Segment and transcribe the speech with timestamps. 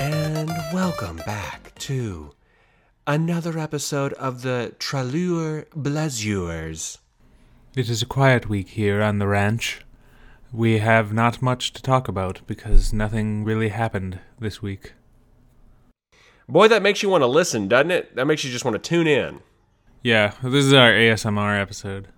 [0.00, 2.30] And welcome back to
[3.06, 6.96] another episode of the Tralure Blazures.
[7.76, 9.82] It is a quiet week here on the ranch.
[10.54, 14.94] We have not much to talk about because nothing really happened this week.
[16.48, 18.16] Boy, that makes you want to listen, doesn't it?
[18.16, 19.40] That makes you just want to tune in.
[20.02, 22.08] Yeah, this is our ASMR episode.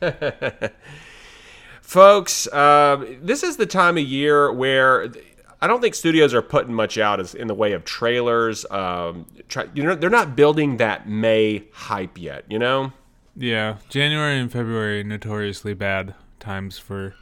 [1.82, 5.12] Folks, uh, this is the time of year where
[5.62, 8.64] I don't think studios are putting much out as in the way of trailers.
[8.70, 12.44] Um, try, you know, they're not building that May hype yet.
[12.48, 12.92] You know.
[13.36, 17.14] Yeah, January and February notoriously bad times for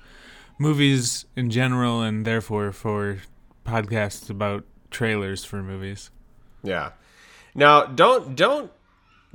[0.59, 3.19] movies in general, and therefore for
[3.67, 6.11] podcasts about trailers for movies.
[6.63, 6.93] Yeah.
[7.55, 8.71] Now, don't don't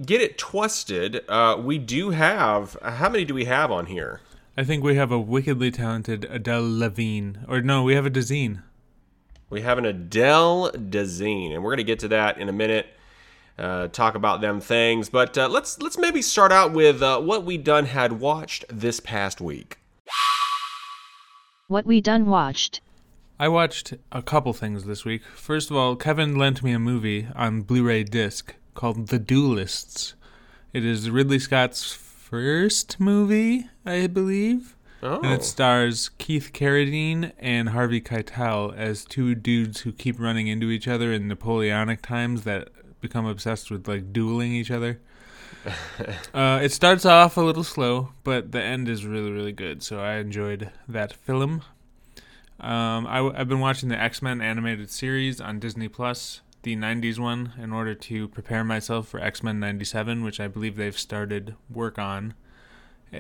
[0.04, 1.24] get it twisted.
[1.28, 4.22] Uh, we do have how many do we have on here?
[4.56, 8.62] I think we have a wickedly talented Adele Levine, or no, we have a Dazine.
[9.54, 12.88] We have an Adele Dazeem, and we're going to get to that in a minute.
[13.56, 17.46] Uh, talk about them things, but uh, let's let's maybe start out with uh, what
[17.46, 19.78] we done had watched this past week.
[21.68, 22.82] What we done watched.
[23.40, 25.22] I watched a couple things this week.
[25.36, 30.16] First of all, Kevin lent me a movie on Blu-ray disc called The Duelists.
[30.74, 34.76] It is Ridley Scott's first movie, I believe.
[35.04, 40.48] Oh, And it stars Keith Carradine and Harvey Keitel as two dudes who keep running
[40.48, 42.70] into each other in Napoleonic times that
[43.02, 45.02] become obsessed with like dueling each other.
[46.34, 49.84] uh, it starts off a little slow, but the end is really, really good.
[49.84, 51.64] So I enjoyed that film.
[52.62, 57.20] Um, I, have been watching the X Men animated series on Disney Plus, the 90s
[57.20, 61.56] one, in order to prepare myself for X Men 97, which I believe they've started
[61.70, 62.36] work on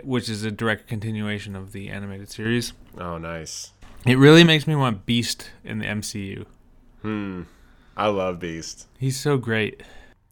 [0.03, 2.73] which is a direct continuation of the animated series.
[2.97, 3.71] oh, nice.
[4.05, 6.45] It really makes me want Beast in the MCU.
[7.01, 7.43] Hmm.
[7.95, 8.87] I love Beast.
[8.97, 9.81] He's so great.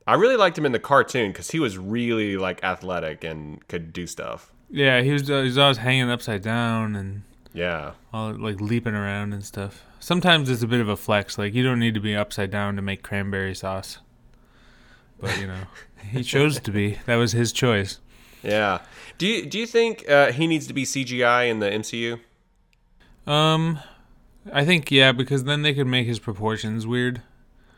[0.08, 3.94] I really liked him in the cartoon because he was really like athletic and could
[3.94, 4.52] do stuff.
[4.70, 7.22] Yeah, he was, uh, he was always hanging upside down and
[7.54, 7.92] Yeah.
[8.12, 9.84] all like leaping around and stuff.
[10.00, 11.38] Sometimes it's a bit of a flex.
[11.38, 14.00] Like you don't need to be upside down to make cranberry sauce.
[15.20, 15.62] But you know,
[16.12, 16.98] he chose to be.
[17.06, 18.00] That was his choice.
[18.44, 18.82] Yeah.
[19.18, 22.20] Do you do you think uh, he needs to be CGI in the MCU?
[23.32, 23.80] Um,
[24.52, 27.22] I think yeah, because then they could make his proportions weird.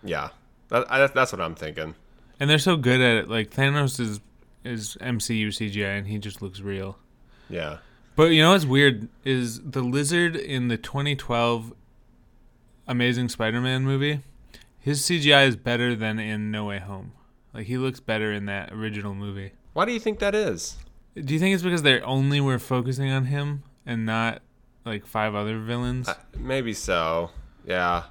[0.04, 0.30] Yeah.
[0.70, 1.96] That, I, that's what I'm thinking.
[2.40, 3.30] And they're so good at it.
[3.30, 4.20] Like Thanos is
[4.64, 6.98] is MCU CGI, and he just looks real.
[7.50, 7.80] Yeah.
[8.16, 11.74] But you know what's weird is the lizard in the 2012
[12.88, 14.22] Amazing Spider-Man movie.
[14.80, 17.14] His CGI is better than in No Way Home.
[17.54, 19.52] Like he looks better in that original movie.
[19.74, 20.78] Why do you think that is?
[21.16, 24.42] Do you think it's because they only were focusing on him and not
[24.86, 26.08] like five other villains?
[26.08, 27.32] Uh, maybe so.
[27.66, 28.04] Yeah.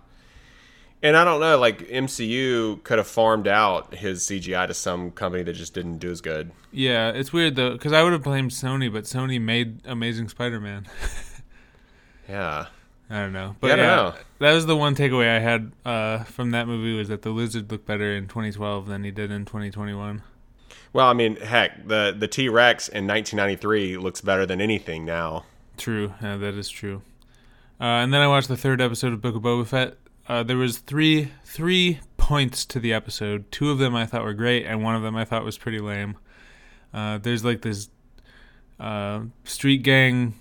[1.05, 5.43] And I don't know, like MCU could have farmed out his CGI to some company
[5.43, 6.53] that just didn't do as good.
[6.71, 10.87] yeah, it's weird though because I would have blamed Sony, but Sony made Amazing Spider-Man.
[12.29, 12.67] Yeah.
[13.11, 14.15] I don't know, but Yeah, yeah, know.
[14.39, 17.71] that was the one takeaway I had uh, from that movie was that the lizard
[17.71, 20.23] looked better in 2012 than he did in 2021.
[20.93, 25.45] Well, I mean, heck, the the T Rex in 1993 looks better than anything now.
[25.79, 27.03] True, yeah, that is true.
[27.81, 29.97] Uh, and then I watched the third episode of Book of Boba Fett.
[30.29, 33.51] Uh, there was three three points to the episode.
[33.51, 35.81] Two of them I thought were great, and one of them I thought was pretty
[35.81, 36.17] lame.
[36.93, 37.89] Uh, there's like this
[38.79, 40.35] uh, street gang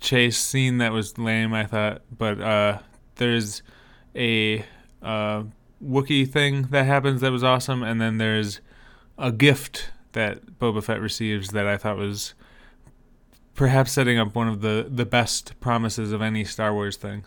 [0.00, 2.78] chase scene that was lame, I thought, but uh,
[3.16, 3.62] there's
[4.14, 4.64] a
[5.02, 5.42] uh,
[5.84, 8.60] Wookiee thing that happens that was awesome, and then there's
[9.18, 12.32] a gift that Boba Fett receives that I thought was
[13.54, 17.26] perhaps setting up one of the, the best promises of any Star Wars thing.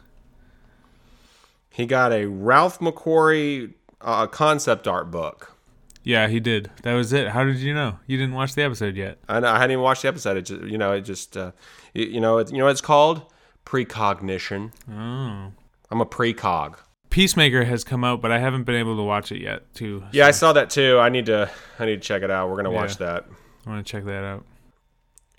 [1.69, 5.55] He got a Ralph McQuarrie uh, concept art book.
[6.03, 6.71] Yeah, he did.
[6.81, 7.27] That was it.
[7.27, 7.99] How did you know?
[8.07, 9.19] You didn't watch the episode yet.
[9.29, 10.37] I, know, I hadn't even watched the episode.
[10.37, 11.51] It just, you know, it just, uh,
[11.93, 13.31] you, you know, it, you know what it's called?
[13.65, 14.71] Precognition.
[14.89, 15.51] Oh.
[15.91, 16.77] I'm a precog.
[17.09, 19.73] Peacemaker has come out, but I haven't been able to watch it yet.
[19.73, 20.03] Too.
[20.11, 20.99] Yeah, I saw that too.
[20.99, 22.49] I need to, I need to check it out.
[22.49, 23.05] We're gonna watch Yeah.
[23.07, 23.25] that.
[23.65, 24.45] I want to check that out.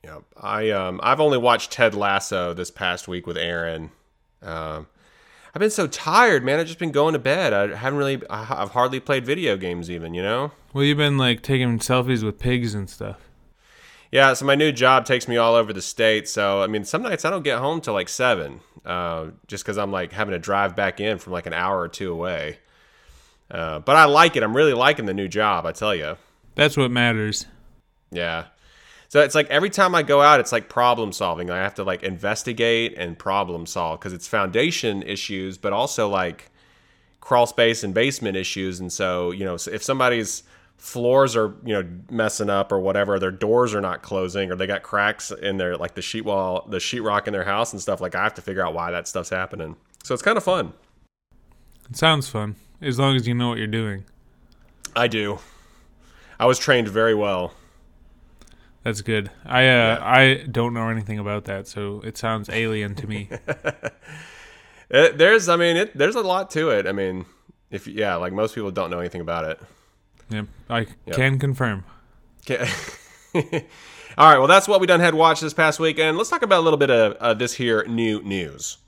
[0.04, 3.90] Yeah, I um I've only watched Ted Lasso this past week with Aaron.
[4.42, 4.86] Um,
[5.54, 6.58] I've been so tired, man.
[6.60, 7.52] I've just been going to bed.
[7.52, 8.22] I haven't really.
[8.30, 10.14] I've hardly played video games, even.
[10.14, 10.52] You know.
[10.72, 13.18] Well, you've been like taking selfies with pigs and stuff.
[14.10, 14.32] Yeah.
[14.34, 16.28] So my new job takes me all over the state.
[16.28, 19.78] So I mean, some nights I don't get home till like seven, uh, just because
[19.78, 22.58] I'm like having to drive back in from like an hour or two away.
[23.50, 24.42] Uh, but I like it.
[24.42, 25.66] I'm really liking the new job.
[25.66, 26.16] I tell you.
[26.54, 27.46] That's what matters.
[28.10, 28.46] Yeah.
[29.08, 31.50] So it's like every time I go out, it's like problem solving.
[31.50, 36.50] I have to like investigate and problem solve because it's foundation issues, but also like
[37.20, 40.44] crawl space and basement issues, and so you know if somebody's
[40.80, 44.66] floors are you know messing up or whatever their doors are not closing or they
[44.66, 48.00] got cracks in their like the sheet wall the sheetrock in their house and stuff
[48.00, 49.76] like i have to figure out why that stuff's happening.
[50.02, 50.72] So it's kind of fun.
[51.90, 54.04] It sounds fun as long as you know what you're doing.
[54.96, 55.38] i do.
[56.38, 57.52] I was trained very well.
[58.82, 59.30] That's good.
[59.44, 63.28] I uh, I don't know anything about that, so it sounds alien to me.
[64.90, 66.86] it, there's i mean it, there's a lot to it.
[66.86, 67.26] I mean
[67.70, 69.60] if yeah like most people don't know anything about it
[70.30, 71.84] yep, I can confirm.
[72.48, 72.68] Okay.
[74.18, 76.18] All right, well, that's what we done had watched this past weekend.
[76.18, 78.78] Let's talk about a little bit of uh, this here new news.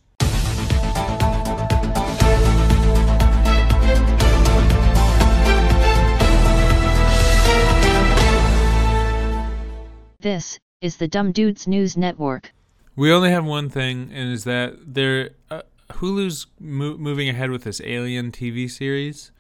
[10.21, 12.53] This is the Dumb Dudes News Network.
[12.95, 17.65] We only have one thing, and is that they're uh, Hulu's mo- moving ahead with
[17.65, 19.33] this Alien TV series,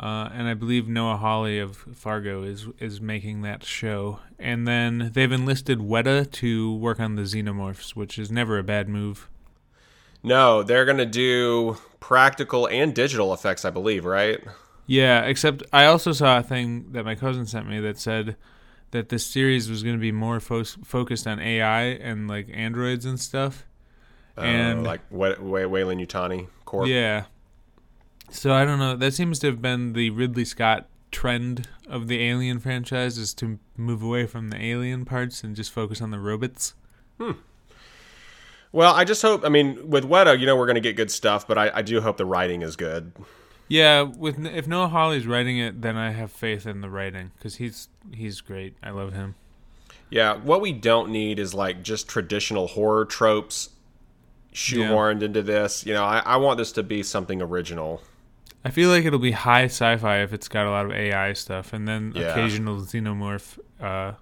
[0.00, 4.20] uh, and I believe Noah Hawley of Fargo is is making that show.
[4.38, 8.88] And then they've enlisted Weta to work on the Xenomorphs, which is never a bad
[8.88, 9.28] move.
[10.22, 14.40] No, they're going to do practical and digital effects, I believe, right?
[14.86, 18.36] Yeah, except I also saw a thing that my cousin sent me that said
[18.90, 23.04] that this series was going to be more fo- focused on AI and like androids
[23.04, 23.66] and stuff.
[24.36, 25.40] And uh, like what
[25.98, 26.86] Yutani Corp.
[26.86, 27.24] Yeah.
[28.30, 28.96] So I don't know.
[28.96, 33.58] That seems to have been the Ridley Scott trend of the Alien franchise is to
[33.76, 36.74] move away from the alien parts and just focus on the robots.
[37.18, 37.32] Hmm.
[38.72, 39.44] Well, I just hope.
[39.44, 41.82] I mean, with Weta, you know, we're going to get good stuff, but I, I
[41.82, 43.12] do hope the writing is good.
[43.68, 47.56] Yeah, with if Noah Hawley's writing it, then I have faith in the writing because
[47.56, 48.76] he's he's great.
[48.82, 49.34] I love him.
[50.10, 53.70] Yeah, what we don't need is like just traditional horror tropes
[54.54, 55.26] shoehorned yeah.
[55.26, 55.84] into this.
[55.84, 58.02] You know, I, I want this to be something original.
[58.64, 61.72] I feel like it'll be high sci-fi if it's got a lot of AI stuff,
[61.72, 62.32] and then yeah.
[62.32, 64.14] occasional xenomorph uh,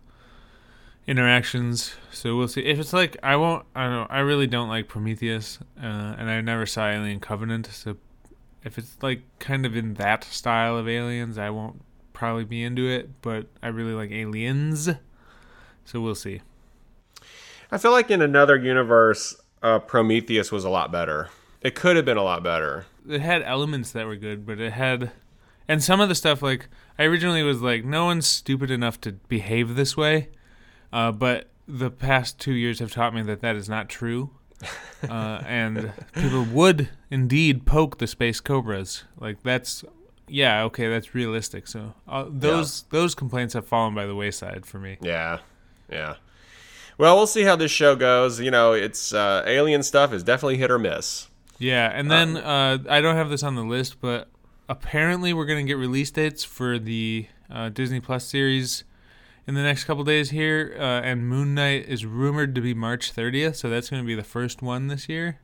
[1.06, 1.94] interactions.
[2.12, 2.60] So we'll see.
[2.62, 3.92] If it's like I won't, I don't.
[3.92, 4.06] know.
[4.10, 5.86] I really don't like Prometheus, uh,
[6.18, 7.66] and I never saw Alien Covenant.
[7.66, 7.96] So
[8.62, 11.82] if it's like kind of in that style of aliens, I won't
[12.12, 13.22] probably be into it.
[13.22, 14.90] But I really like Aliens,
[15.84, 16.42] so we'll see.
[17.72, 21.30] I feel like in another universe, uh, Prometheus was a lot better.
[21.62, 22.86] It could have been a lot better.
[23.08, 25.12] It had elements that were good, but it had,
[25.68, 26.68] and some of the stuff like
[26.98, 30.28] I originally was like, no one's stupid enough to behave this way,
[30.92, 34.30] uh, but the past two years have taught me that that is not true.
[35.10, 39.04] uh, and people would indeed poke the space cobras.
[39.20, 39.84] Like that's,
[40.28, 41.66] yeah, okay, that's realistic.
[41.66, 42.98] So uh, those yeah.
[42.98, 44.96] those complaints have fallen by the wayside for me.
[45.02, 45.40] Yeah,
[45.90, 46.14] yeah.
[46.98, 48.40] Well, we'll see how this show goes.
[48.40, 51.28] You know, it's uh, alien stuff is definitely hit or miss.
[51.58, 54.28] Yeah, and then um, uh, I don't have this on the list, but
[54.68, 58.84] apparently we're gonna get release dates for the uh, Disney Plus series
[59.46, 63.14] in the next couple days here, uh, and Moon Knight is rumored to be March
[63.14, 65.38] 30th, so that's gonna be the first one this year.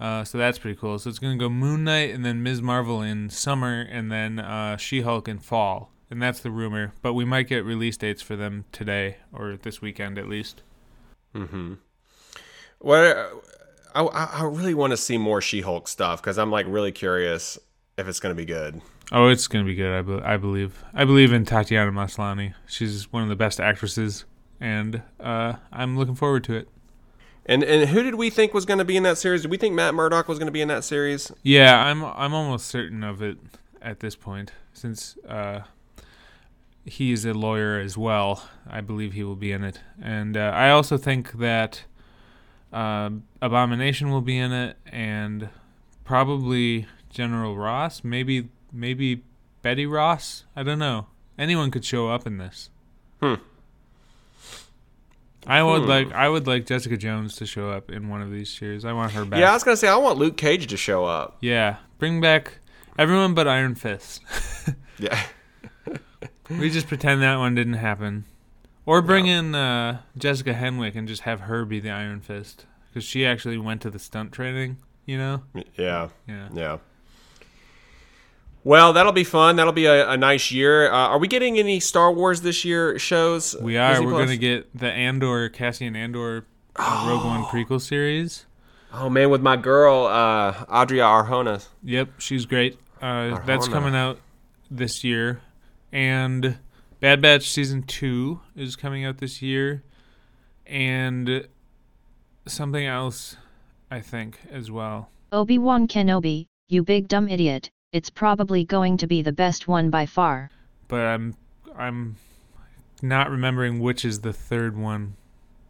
[0.00, 0.98] Uh, so that's pretty cool.
[0.98, 2.60] So it's gonna go Moon Knight and then Ms.
[2.62, 6.92] Marvel in summer, and then uh, She-Hulk in fall, and that's the rumor.
[7.02, 10.62] But we might get release dates for them today or this weekend at least.
[11.32, 11.74] Hmm.
[12.80, 13.44] What
[13.94, 17.58] I, I really want to see more She-Hulk stuff because I'm like really curious
[17.98, 18.80] if it's going to be good.
[19.10, 19.92] Oh, it's going to be good.
[19.92, 20.82] I, be- I believe.
[20.94, 22.54] I believe in Tatiana Maslany.
[22.66, 24.24] She's one of the best actresses,
[24.60, 26.68] and uh, I'm looking forward to it.
[27.44, 29.42] And and who did we think was going to be in that series?
[29.42, 31.32] Did we think Matt Murdock was going to be in that series?
[31.42, 33.36] Yeah, I'm I'm almost certain of it
[33.82, 35.62] at this point, since uh,
[36.84, 38.48] he's a lawyer as well.
[38.66, 41.82] I believe he will be in it, and uh, I also think that
[42.72, 43.10] uh,
[43.40, 45.48] Abomination will be in it, and
[46.04, 48.02] probably General Ross.
[48.02, 49.22] Maybe maybe
[49.62, 50.44] Betty Ross.
[50.56, 51.06] I don't know.
[51.38, 52.70] Anyone could show up in this.
[53.20, 53.34] Hmm.
[55.46, 55.88] I would hmm.
[55.88, 58.84] like I would like Jessica Jones to show up in one of these series.
[58.84, 59.40] I want her back.
[59.40, 61.36] Yeah, I was gonna say I want Luke Cage to show up.
[61.40, 62.58] Yeah, bring back
[62.98, 64.22] everyone but Iron Fist.
[64.98, 65.20] yeah.
[66.48, 68.24] we just pretend that one didn't happen.
[68.84, 73.04] Or bring in uh, Jessica Henwick and just have her be the Iron Fist because
[73.04, 74.78] she actually went to the stunt training.
[75.06, 75.42] You know?
[75.76, 76.08] Yeah.
[76.28, 76.48] Yeah.
[76.52, 76.78] Yeah.
[78.64, 79.56] Well, that'll be fun.
[79.56, 80.90] That'll be a, a nice year.
[80.90, 83.56] Uh, are we getting any Star Wars this year shows?
[83.60, 83.92] We are.
[83.92, 86.46] Disney We're going to get the Andor, Cassian Andor
[86.76, 88.46] uh, Rogue One prequel series.
[88.92, 91.66] Oh man, with my girl uh, Adria Arjona.
[91.82, 92.78] Yep, she's great.
[93.00, 94.18] Uh, that's coming out
[94.70, 95.40] this year,
[95.90, 96.58] and
[97.02, 99.82] Bad Batch season two is coming out this year,
[100.64, 101.48] and
[102.46, 103.36] something else,
[103.90, 105.10] I think, as well.
[105.32, 107.70] Obi Wan Kenobi, you big dumb idiot!
[107.92, 110.52] It's probably going to be the best one by far.
[110.86, 111.34] but I'm
[111.76, 112.18] I'm
[113.02, 115.16] not remembering which is the third one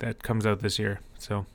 [0.01, 1.01] that comes out this year.
[1.19, 1.47] So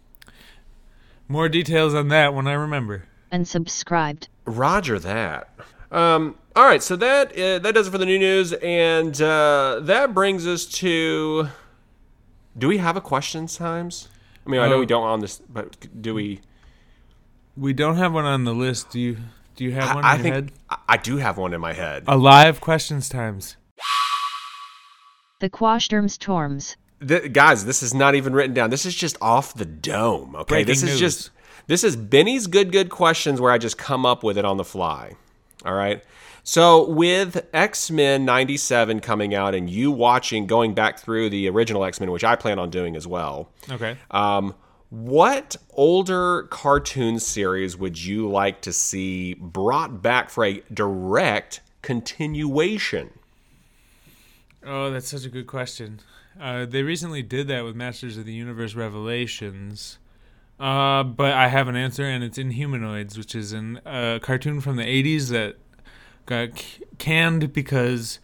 [1.27, 3.03] more details on that when I remember.
[3.31, 4.27] Unsubscribed.
[4.45, 5.51] Roger that.
[5.91, 9.79] Um, all right, so that uh, that does it for the new news, and uh,
[9.83, 11.49] that brings us to.
[12.57, 14.09] Do we have a questions times?
[14.43, 16.41] I mean, I know we don't on this, but do we?
[17.55, 18.89] We don't have one on the list.
[18.89, 19.17] Do you
[19.55, 20.51] do you have one I, I in your think head?
[20.71, 22.05] I, I do have one in my head.
[22.07, 23.55] A live questions times.
[25.39, 26.75] The Quashterms Torms.
[27.07, 28.71] Th- guys, this is not even written down.
[28.71, 30.35] This is just off the dome.
[30.35, 30.99] Okay, Breaking this is news.
[30.99, 31.29] just
[31.67, 34.63] this is Benny's good good questions where I just come up with it on the
[34.63, 35.13] fly.
[35.63, 36.03] All right.
[36.47, 41.83] So with X Men '97 coming out and you watching, going back through the original
[41.83, 43.51] X Men, which I plan on doing as well.
[43.69, 43.97] Okay.
[44.11, 44.55] Um,
[44.89, 53.09] what older cartoon series would you like to see brought back for a direct continuation?
[54.65, 55.99] Oh, that's such a good question.
[56.39, 59.97] Uh, they recently did that with Masters of the Universe Revelations.
[60.57, 64.77] Uh, but I have an answer, and it's Inhumanoids, which is a uh, cartoon from
[64.77, 65.57] the 80s that
[66.27, 68.19] got c- canned because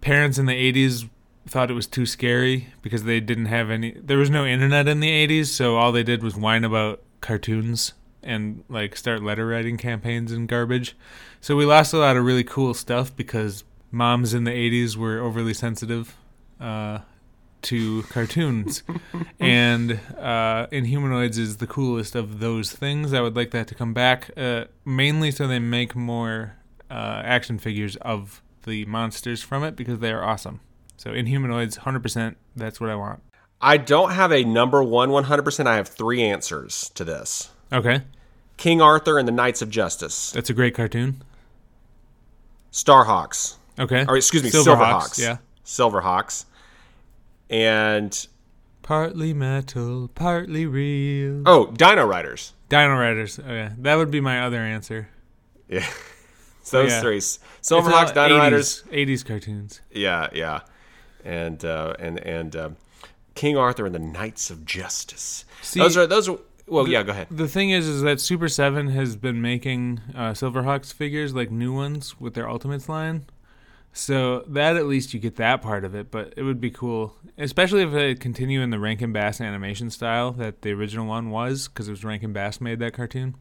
[0.00, 1.10] parents in the 80s
[1.46, 3.92] thought it was too scary because they didn't have any.
[3.92, 7.92] There was no internet in the 80s, so all they did was whine about cartoons
[8.22, 10.96] and like start letter writing campaigns and garbage.
[11.40, 15.18] So we lost a lot of really cool stuff because moms in the 80s were
[15.18, 16.16] overly sensitive
[16.60, 17.00] uh,
[17.62, 18.82] to cartoons.
[19.40, 23.12] and uh, Inhumanoids is the coolest of those things.
[23.12, 26.57] I would like that to come back, uh, mainly so they make more
[26.90, 30.60] uh, action figures of the monsters from it because they are awesome.
[30.96, 33.22] So Inhumanoids, 100%, that's what I want.
[33.60, 35.66] I don't have a number one 100%.
[35.66, 38.02] I have three answers to this Okay,
[38.56, 41.22] King Arthur and the Knights of Justice, that's a great cartoon.
[42.72, 44.04] Starhawks, Okay.
[44.08, 45.18] or excuse me, Silverhawks, Silverhawks.
[45.18, 45.36] yeah.
[45.64, 46.44] Silverhawks.
[47.50, 48.26] And,
[48.82, 51.42] Partly metal, partly real.
[51.46, 52.54] oh, Dino Riders.
[52.68, 53.38] Dino Riders.
[53.38, 55.08] Okay, that would be my other answer.
[55.68, 55.86] Yeah.
[56.68, 57.00] So those Yeah.
[57.00, 57.18] three.
[57.18, 58.84] Silverhawks, Dino 80s, Riders.
[58.92, 59.80] 80s cartoons.
[59.90, 60.60] Yeah, yeah.
[61.24, 62.70] And, uh, and, and, uh,
[63.34, 65.44] King Arthur and the Knights of Justice.
[65.62, 67.28] See- those are, those are, well, yeah, go ahead.
[67.30, 71.72] The thing is, is that Super Seven has been making uh, Silverhawks figures like new
[71.72, 73.24] ones with their Ultimates line.
[73.92, 77.16] So that at least you get that part of it, but it would be cool,
[77.38, 81.68] especially if they continue in the Rankin Bass animation style that the original one was,
[81.68, 83.34] because it was Rankin Bass made that cartoon.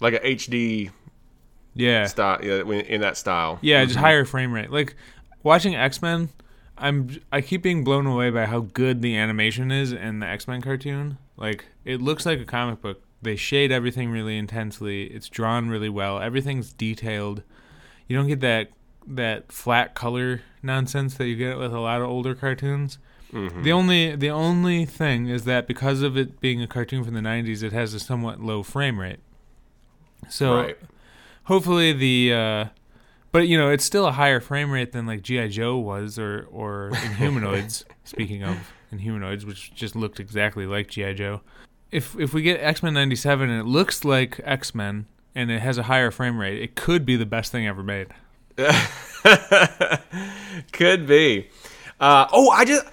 [0.00, 0.90] Like a HD
[1.74, 3.58] Yeah, style, yeah, in that style.
[3.62, 4.70] yeah, just higher frame rate.
[4.70, 4.94] Like
[5.42, 6.28] watching X Men,
[6.76, 10.46] I'm I keep being blown away by how good the animation is in the X
[10.46, 11.18] Men cartoon.
[11.36, 13.02] Like it looks like a comic book.
[13.22, 15.04] They shade everything really intensely.
[15.04, 16.20] It's drawn really well.
[16.20, 17.42] Everything's detailed.
[18.08, 18.70] You don't get that
[19.06, 22.98] that flat color nonsense that you get with a lot of older cartoons.
[23.32, 23.62] Mm-hmm.
[23.62, 27.20] The only the only thing is that because of it being a cartoon from the
[27.20, 29.20] 90s, it has a somewhat low frame rate.
[30.28, 30.78] So Right.
[31.44, 32.64] Hopefully the uh
[33.32, 36.46] but you know it's still a higher frame rate than like gi joe was or
[36.50, 38.56] or inhumanoids speaking of
[38.92, 41.40] inhumanoids which just looked exactly like gi joe
[41.90, 45.84] if if we get x-men 97 and it looks like x-men and it has a
[45.84, 48.08] higher frame rate it could be the best thing ever made
[50.72, 51.48] Could be.
[52.00, 52.84] Uh, oh, I just.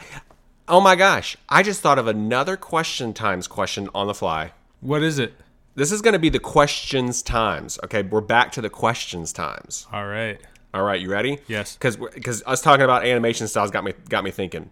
[0.67, 1.35] Oh my gosh!
[1.49, 4.51] I just thought of another question times question on the fly.
[4.81, 5.33] what is it
[5.75, 7.79] This is going to be the questions times.
[7.83, 9.87] Okay, we're back to the questions times.
[9.93, 10.39] all right
[10.73, 11.39] All right, you ready?
[11.47, 11.75] Yes.
[11.75, 14.69] Because because us talking about animation styles got me got me thinking.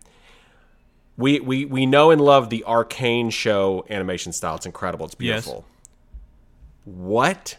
[1.18, 4.56] We we we know and love the Arcane show animation style.
[4.56, 5.06] It's incredible.
[5.08, 5.46] It's Yes.
[5.46, 5.66] beautiful.
[6.86, 7.58] What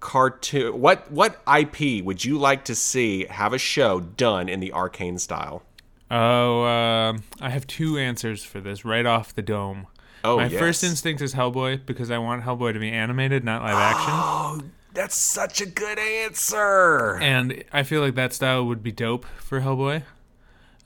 [0.00, 0.80] cartoon?
[0.80, 5.18] What what IP would you like to see have a show done in the Arcane
[5.18, 5.62] style?
[6.08, 9.88] oh um i have two answers for this right off the dome
[10.26, 10.58] Oh, my yes.
[10.58, 14.60] first instinct is hellboy because i want hellboy to be animated not live action Oh,
[14.92, 17.16] that's such a good answer.
[17.20, 20.04] and I feel like that style would be dope for Hellboy,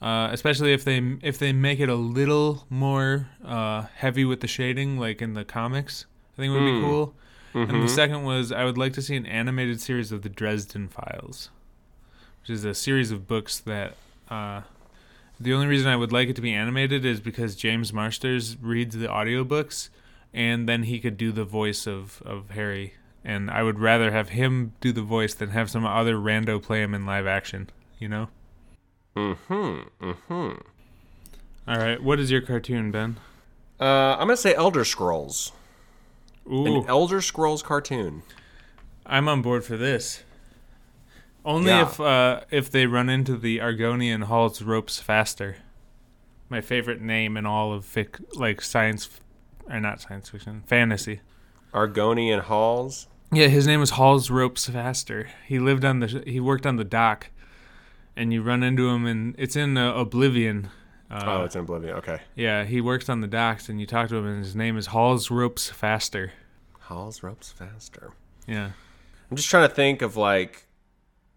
[0.01, 4.47] uh, especially if they if they make it a little more uh, heavy with the
[4.47, 6.05] shading, like in the comics.
[6.33, 7.13] I think it would be cool.
[7.53, 10.89] And the second was I would like to see an animated series of the Dresden
[10.89, 11.49] Files,
[12.41, 13.95] which is a series of books that.
[14.29, 14.61] Uh,
[15.43, 18.95] the only reason I would like it to be animated is because James Marsters reads
[18.95, 19.89] the audiobooks
[20.33, 22.93] and then he could do the voice of, of Harry.
[23.23, 26.81] And I would rather have him do the voice than have some other rando play
[26.81, 27.69] him in live action,
[27.99, 28.29] you know?
[29.15, 30.05] Mm-hmm.
[30.05, 30.61] Mm-hmm.
[31.67, 33.17] All right, what is your cartoon, Ben?
[33.79, 35.51] Uh, I'm gonna say Elder Scrolls.
[36.51, 38.23] Ooh, An Elder Scrolls cartoon.
[39.05, 40.23] I'm on board for this.
[41.43, 41.83] Only Yeah.
[41.83, 45.57] if uh, if they run into the Argonian Hall's ropes faster.
[46.49, 51.21] My favorite name in all of fic, like science, f- or not science fiction, fantasy.
[51.73, 53.07] Argonian halls.
[53.31, 55.29] Yeah, his name was Hall's Ropes Faster.
[55.47, 57.29] He lived on the he worked on the dock,
[58.17, 60.69] and you run into him, and it's in uh, Oblivion.
[61.09, 61.95] Uh, oh, it's in Oblivion.
[61.95, 62.19] Okay.
[62.35, 64.87] yeah, he works on the docks, and you talk to him, and his name is
[64.87, 66.33] Hall's Ropes Faster.
[66.79, 68.11] Halls ropes faster.
[68.45, 68.71] Yeah,
[69.29, 70.65] I'm just trying to think of like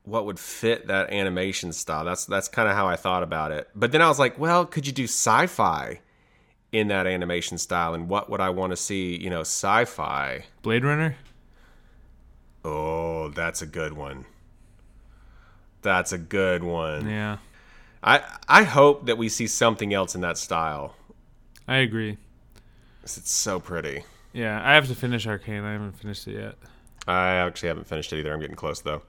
[0.05, 2.05] what would fit that animation style.
[2.05, 3.69] That's that's kind of how I thought about it.
[3.75, 6.01] But then I was like, well, could you do sci-fi
[6.73, 7.95] in that animation style?
[7.95, 9.17] And what would I want to see?
[9.17, 10.45] You know, sci-fi.
[10.63, 11.17] Blade Runner.
[12.65, 14.27] Oh, that's a good one.
[15.83, 17.09] That's a good one.
[17.09, 17.39] Yeah,
[18.03, 20.95] I I hope that we see something else in that style.
[21.67, 22.19] I agree.
[23.03, 24.05] It's so pretty.
[24.33, 25.63] Yeah, I have to finish Arcane.
[25.63, 26.55] I haven't finished it yet.
[27.07, 28.33] I actually haven't finished it either.
[28.33, 29.03] I'm getting close though.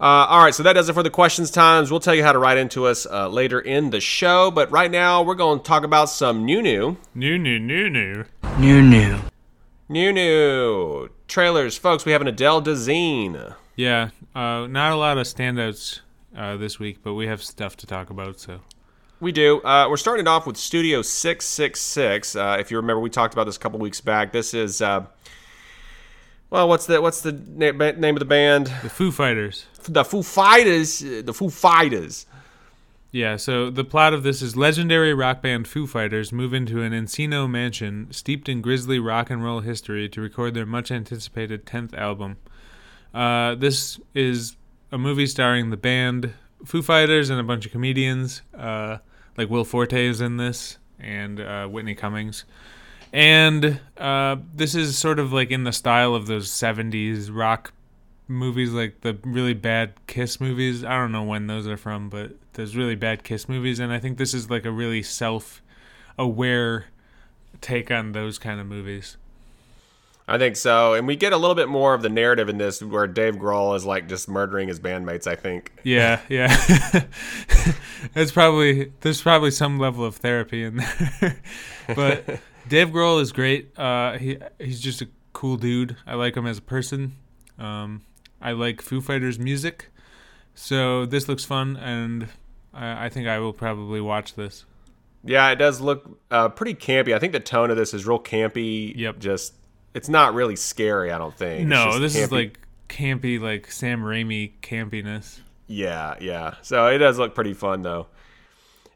[0.00, 1.90] Uh, all right, so that does it for the questions times.
[1.90, 4.90] We'll tell you how to write into us uh, later in the show, but right
[4.90, 8.24] now we're going to talk about some new new New, new, new, new.
[8.58, 9.18] New, new.
[9.90, 12.06] new new trailers, folks.
[12.06, 13.54] We have an Adele Dazeem.
[13.76, 16.00] Yeah, uh, not a lot of standouts
[16.34, 18.40] uh, this week, but we have stuff to talk about.
[18.40, 18.60] So
[19.20, 19.60] We do.
[19.60, 22.36] Uh, we're starting off with Studio 666.
[22.36, 24.32] Uh, if you remember, we talked about this a couple weeks back.
[24.32, 25.04] This is, uh,
[26.50, 28.66] well, what's the what's the na- ba- name of the band?
[28.82, 29.66] the Foo Fighters.
[29.84, 30.98] The Foo Fighters.
[31.00, 32.26] The Foo Fighters.
[33.12, 36.92] Yeah, so the plot of this is legendary rock band Foo Fighters move into an
[36.92, 41.92] Encino mansion steeped in grisly rock and roll history to record their much anticipated 10th
[41.94, 42.36] album.
[43.12, 44.56] Uh, this is
[44.92, 48.42] a movie starring the band Foo Fighters and a bunch of comedians.
[48.56, 48.98] Uh,
[49.36, 52.44] like Will Forte is in this, and uh, Whitney Cummings.
[53.12, 57.72] And uh, this is sort of like in the style of those 70s rock
[58.28, 60.84] movies, like the really bad Kiss movies.
[60.84, 63.80] I don't know when those are from, but those really bad Kiss movies.
[63.80, 65.62] And I think this is like a really self
[66.16, 66.86] aware
[67.60, 69.16] take on those kind of movies.
[70.28, 70.94] I think so.
[70.94, 73.74] And we get a little bit more of the narrative in this where Dave Grohl
[73.74, 75.72] is like just murdering his bandmates, I think.
[75.82, 76.56] Yeah, yeah.
[78.14, 81.42] it's probably there's probably some level of therapy in there,
[81.96, 83.76] but Dave Grohl is great.
[83.76, 85.96] Uh, he he's just a cool dude.
[86.06, 87.16] I like him as a person.
[87.58, 88.02] Um,
[88.40, 89.88] I like Foo Fighters music,
[90.54, 92.28] so this looks fun, and
[92.72, 94.64] I, I think I will probably watch this.
[95.24, 97.12] Yeah, it does look uh, pretty campy.
[97.12, 98.96] I think the tone of this is real campy.
[98.96, 99.18] Yep.
[99.18, 99.54] Just,
[99.92, 101.68] it's not really scary, I don't think.
[101.68, 105.40] No, this is like campy, like Sam Raimi campiness.
[105.66, 106.54] Yeah, yeah.
[106.62, 108.06] So it does look pretty fun, though.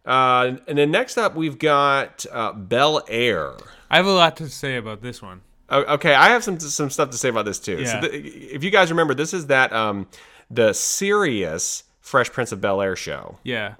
[0.04, 3.54] Uh, and then next up, we've got uh, Bel Air.
[3.90, 5.42] I have a lot to say about this one.
[5.70, 7.80] Okay, I have some some stuff to say about this too.
[7.80, 8.00] Yeah.
[8.00, 10.06] So th- if you guys remember, this is that um,
[10.50, 13.38] the serious Fresh Prince of Bel Air show.
[13.42, 13.74] Yeah.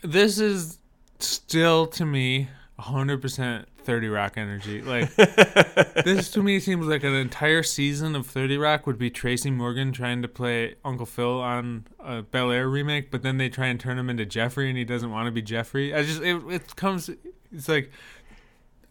[0.00, 0.78] This is
[1.18, 4.82] still to me 100% 30 Rock energy.
[4.82, 9.50] Like this to me seems like an entire season of 30 Rock would be Tracy
[9.50, 13.66] Morgan trying to play Uncle Phil on a Bel Air remake, but then they try
[13.66, 15.94] and turn him into Jeffrey and he doesn't want to be Jeffrey.
[15.94, 17.10] I just it, it comes
[17.52, 17.90] it's like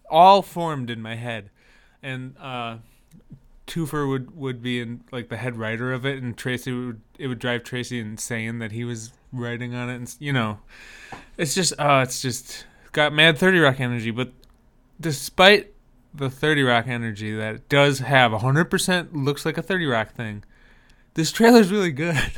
[0.10, 1.49] all formed in my head.
[2.02, 2.78] And uh
[3.69, 7.28] Toofer would would be in like the head writer of it, and Tracy would it
[7.28, 10.58] would drive Tracy insane that he was writing on it, and you know,
[11.38, 14.10] it's just uh it's just got mad Thirty Rock energy.
[14.10, 14.32] But
[14.99, 15.73] despite
[16.13, 20.13] the Thirty Rock energy that it does have, hundred percent looks like a Thirty Rock
[20.13, 20.43] thing.
[21.15, 22.15] This trailer's really good.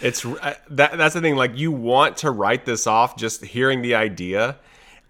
[0.00, 1.34] It's uh, that that's the thing.
[1.34, 4.56] Like you want to write this off just hearing the idea,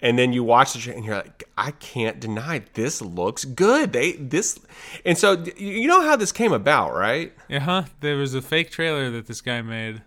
[0.00, 3.92] and then you watch the trailer and you're like, I can't deny this looks good.
[3.92, 4.58] They this,
[5.04, 7.34] and so you know how this came about, right?
[7.50, 7.82] yeah, huh?
[8.00, 10.00] There was a fake trailer that this guy made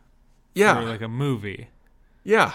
[0.55, 1.67] Yeah, for like a movie.
[2.23, 2.53] yeah.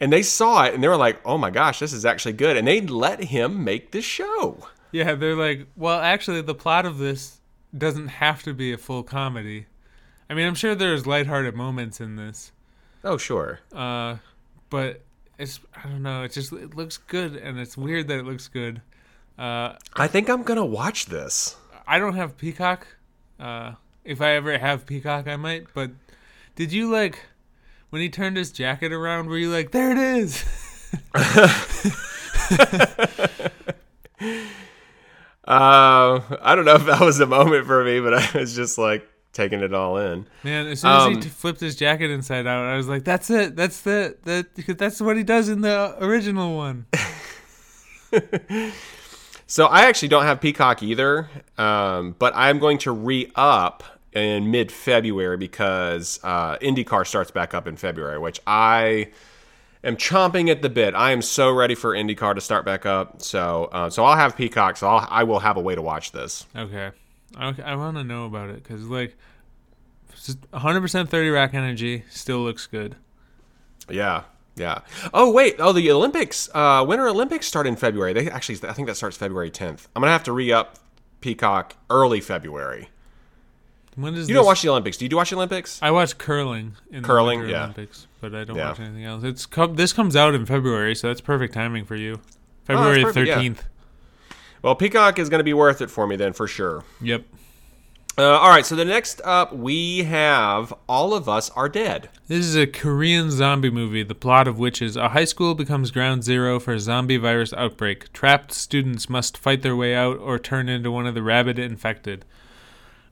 [0.00, 2.56] And they saw it and they were like, "Oh my gosh, this is actually good."
[2.56, 4.66] And they let him make this show.
[4.92, 7.40] Yeah, they're like, well, actually, the plot of this
[7.76, 9.66] doesn't have to be a full comedy.
[10.30, 12.52] I mean, I'm sure there's lighthearted moments in this,
[13.02, 13.60] Oh sure.
[13.72, 14.16] uh,
[14.70, 15.00] but
[15.38, 16.22] it's I don't know.
[16.22, 18.80] It just it looks good, and it's weird that it looks good.
[19.38, 21.56] Uh, I think I'm gonna watch this.
[21.86, 22.86] I don't have Peacock.
[23.38, 23.72] Uh,
[24.04, 25.66] if I ever have Peacock, I might.
[25.74, 25.90] But
[26.54, 27.18] did you like
[27.94, 29.28] when he turned his jacket around?
[29.28, 30.44] Were you like, there it is?
[35.46, 38.78] Uh, I don't know if that was a moment for me, but I was just
[38.78, 40.26] like taking it all in.
[40.42, 43.28] Man, as soon as he Um, flipped his jacket inside out, I was like, "That's
[43.28, 43.54] it.
[43.54, 46.86] That's the that because that's what he does in the original one."
[49.46, 51.28] So I actually don't have Peacock either,
[51.58, 57.54] um, but I'm going to re up in mid February because uh, IndyCar starts back
[57.54, 59.10] up in February, which I
[59.82, 60.94] am chomping at the bit.
[60.94, 63.22] I am so ready for IndyCar to start back up.
[63.22, 66.12] So uh, so I'll have Peacock, so I'll, I will have a way to watch
[66.12, 66.46] this.
[66.56, 66.90] Okay.
[67.40, 69.16] Okay, I want to know about it because like,
[70.14, 72.96] 100% 30 Rock Energy still looks good.
[73.90, 74.22] Yeah.
[74.56, 74.80] Yeah.
[75.12, 75.56] Oh wait.
[75.58, 76.48] Oh, the Olympics.
[76.54, 78.12] Uh, Winter Olympics start in February.
[78.12, 79.88] They actually, I think that starts February 10th.
[79.94, 80.78] I'm gonna have to re up
[81.20, 82.88] Peacock early February.
[83.96, 84.96] When does You this, don't watch the Olympics?
[84.96, 85.78] Do you watch the Olympics?
[85.82, 87.62] I watch curling in Curling, the Winter yeah.
[87.64, 88.70] Olympics, but I don't Yeah.
[88.70, 89.22] watch anything else.
[89.24, 92.20] It's com- this comes out in February, so that's perfect timing for you.
[92.64, 93.12] February Oh, yeah.
[93.12, 93.58] 13th.
[94.62, 96.84] Well, Peacock is gonna be worth it for me then for sure.
[97.00, 97.24] Yep.
[98.16, 98.64] Uh, all right.
[98.64, 102.08] So the next up, we have All of Us Are Dead.
[102.28, 105.90] This is a Korean zombie movie, the plot of which is a high school becomes
[105.90, 108.12] ground zero for a zombie virus outbreak.
[108.12, 112.24] Trapped students must fight their way out or turn into one of the rabid infected.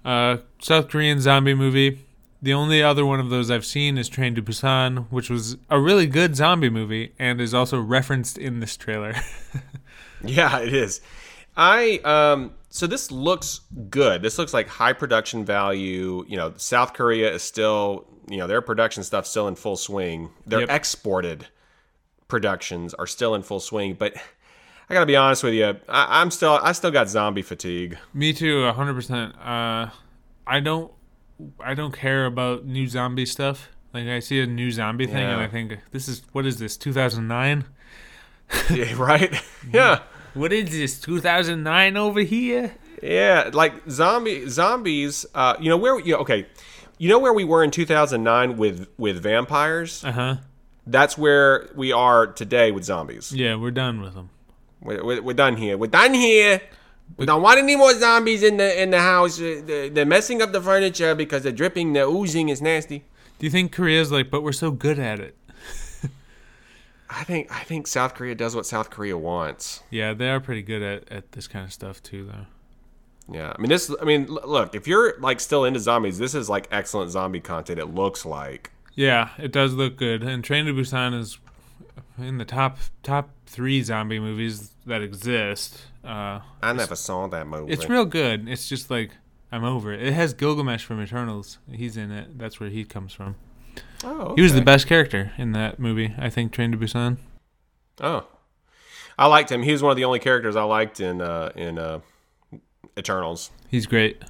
[0.05, 2.05] Uh, South Korean zombie movie.
[2.41, 5.79] The only other one of those I've seen is Train to Busan, which was a
[5.81, 9.15] really good zombie movie and is also referenced in this trailer.
[10.25, 11.01] Yeah, it is.
[11.57, 13.61] I um so this looks
[13.91, 14.23] good.
[14.23, 16.25] This looks like high production value.
[16.29, 20.31] You know, South Korea is still, you know, their production stuff still in full swing.
[20.47, 20.71] Their Yep.
[20.71, 21.47] exported
[22.29, 24.15] productions are still in full swing, but
[24.93, 27.97] I gotta be honest with you, I, I'm still I still got zombie fatigue.
[28.13, 29.35] Me too, hundred percent.
[29.39, 29.89] Uh,
[30.47, 30.93] I don't,
[31.59, 33.71] I don't care about new zombie stuff.
[33.95, 36.77] Like I see a new zombie thing, and I think this is what is this?
[36.77, 37.65] Two thousand nine.
[38.71, 39.35] yeah, right?
[39.73, 40.01] yeah.
[40.35, 41.01] What is this?
[41.01, 42.75] Two thousand nine over here?
[43.03, 45.25] Yeah, like zombie zombies.
[45.35, 45.99] Uh, you know where?
[46.01, 46.47] You okay?
[46.99, 50.05] You know where we were in 2009 with with vampires?
[50.05, 50.37] Uh huh.
[50.87, 53.33] That's where we are today with zombies.
[53.33, 54.29] Yeah, we're done with them.
[54.83, 55.79] We're, we're, we're done here.
[55.79, 56.61] We're done here.
[57.17, 59.37] We don't want any more zombies in the in the house.
[59.39, 61.93] They're, they're messing up the furniture because they're dripping.
[61.93, 62.49] They're oozing.
[62.49, 63.05] It's nasty.
[63.39, 65.37] Do you think Korea's like, but we're so good at it?
[67.11, 69.83] I think I think South Korea does what South Korea wants.
[69.91, 72.47] Yeah, they are pretty good at, at this kind of stuff too, though.
[73.35, 73.95] Yeah, I mean this.
[74.01, 77.79] I mean, look, if you're like still into zombies, this is like excellent zombie content.
[77.79, 78.71] It looks like.
[78.95, 80.23] Yeah, it does look good.
[80.23, 81.39] And Train to Busan is
[82.19, 85.83] in the top top three zombie movies that exist.
[86.05, 87.73] Uh, I never saw that movie.
[87.73, 88.49] It's real good.
[88.49, 89.11] It's just like
[89.51, 90.03] I'm over it.
[90.03, 91.59] It has Gilgamesh from Eternals.
[91.71, 92.39] He's in it.
[92.39, 93.37] That's where he comes from.
[94.05, 96.15] Oh, He was the best character in that movie.
[96.19, 97.19] I think Train to Busan.
[98.01, 98.27] Oh,
[99.19, 99.63] I liked him.
[99.63, 102.01] He was one of the only characters I liked in uh, in uh,
[102.99, 103.51] Eternals.
[103.69, 104.23] He's great.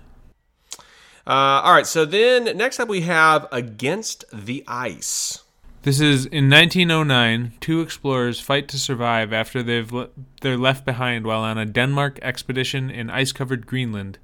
[1.25, 5.42] Uh, all right, so then next up we have Against the Ice.
[5.83, 7.55] This is in 1909.
[7.61, 12.21] Two explorers fight to survive after they've le- they're left behind while on a Denmark
[12.23, 14.19] expedition in ice-covered Greenland.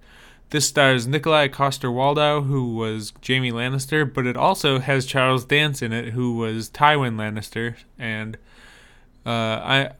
[0.50, 5.92] This stars Nikolai Coster-Waldau, who was Jamie Lannister, but it also has Charles Dance in
[5.92, 7.74] it, who was Tywin Lannister.
[7.98, 8.38] And
[9.26, 9.90] uh, I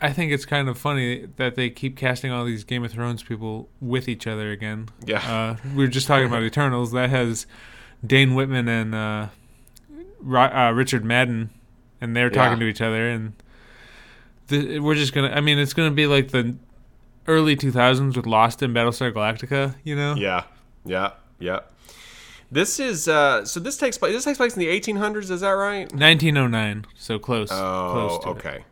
[0.00, 3.22] I think it's kind of funny that they keep casting all these Game of Thrones
[3.22, 4.90] people with each other again.
[5.06, 5.18] Yeah.
[5.18, 6.92] Uh, we were just talking about Eternals.
[6.92, 7.46] That has
[8.06, 9.28] Dane Whitman and uh,
[10.26, 11.50] uh, Richard Madden,
[12.00, 12.64] and they're talking Yeah.
[12.64, 13.32] to each other, and
[14.48, 15.28] the, we're just gonna.
[15.30, 16.54] I mean, it's gonna be like the
[17.26, 19.74] early 2000s with Lost in Battlestar Galactica.
[19.84, 20.14] You know?
[20.14, 20.44] Yeah,
[20.84, 21.60] yeah, yeah.
[22.50, 24.12] This is uh, so this takes place.
[24.12, 25.30] This takes place in the 1800s.
[25.30, 25.90] Is that right?
[25.92, 26.86] 1909.
[26.94, 27.48] So close.
[27.50, 28.32] Oh, close to it.
[28.32, 28.64] okay.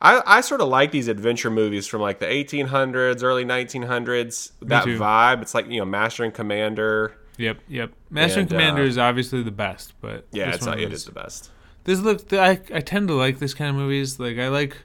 [0.00, 4.52] I, I sort of like these adventure movies from like the 1800s, early 1900s.
[4.62, 5.42] That vibe.
[5.42, 7.16] It's like you know, Master and Commander.
[7.38, 7.60] Yep.
[7.68, 7.92] Yep.
[8.10, 10.92] Master and, And, Commander uh, is obviously the best, but Yeah, this it's one it
[10.92, 11.50] is the best.
[11.84, 14.20] This look, I I tend to like this kind of movies.
[14.20, 14.76] Like I like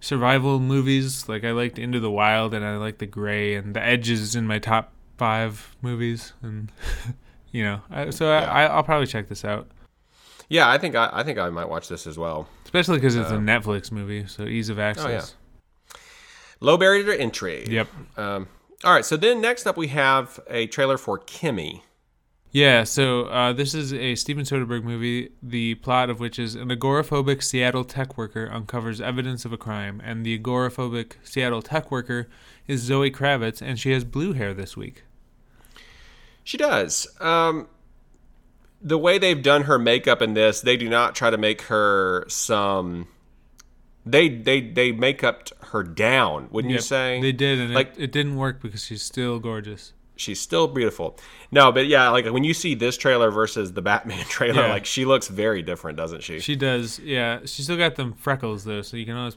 [0.00, 1.28] survival movies.
[1.28, 4.34] Like I liked Into the Wild, and I like The Gray, and The Edge is
[4.36, 6.32] in my top five movies.
[6.42, 6.70] And
[7.52, 8.50] you know, I, so Yeah.
[8.50, 9.68] I, I'll probably check this out,
[10.48, 12.48] Yeah, I think I, I think I might watch this as well.
[12.64, 15.34] especially because it's a Netflix movie, so ease of access.
[16.60, 17.64] Low barrier to entry.
[17.68, 17.88] Yep.
[18.18, 18.48] Um,
[18.84, 19.04] all right.
[19.04, 21.82] So then next up we have a trailer for Kimmy.
[22.52, 26.68] Yeah, so uh, this is a Steven Soderbergh movie, the plot of which is an
[26.68, 32.28] agoraphobic Seattle tech worker uncovers evidence of a crime, and the agoraphobic Seattle tech worker
[32.66, 35.04] is Zoe Kravitz, and she has blue hair this week.
[36.42, 37.06] She does.
[37.20, 37.68] Um,
[38.82, 42.24] the way they've done her makeup in this, they do not try to make her
[42.26, 43.06] some.
[44.04, 47.20] They they they make up her down, wouldn't you Yep, say?
[47.20, 49.92] They did, and Like- it, it didn't work because she's still gorgeous.
[50.20, 51.18] She's still beautiful.
[51.50, 54.68] No, but yeah, like when you see this trailer versus the Batman trailer, Yeah.
[54.72, 56.40] like she looks very different, doesn't she?
[56.40, 57.40] She does, yeah.
[57.46, 59.36] She still got them freckles though, so you can always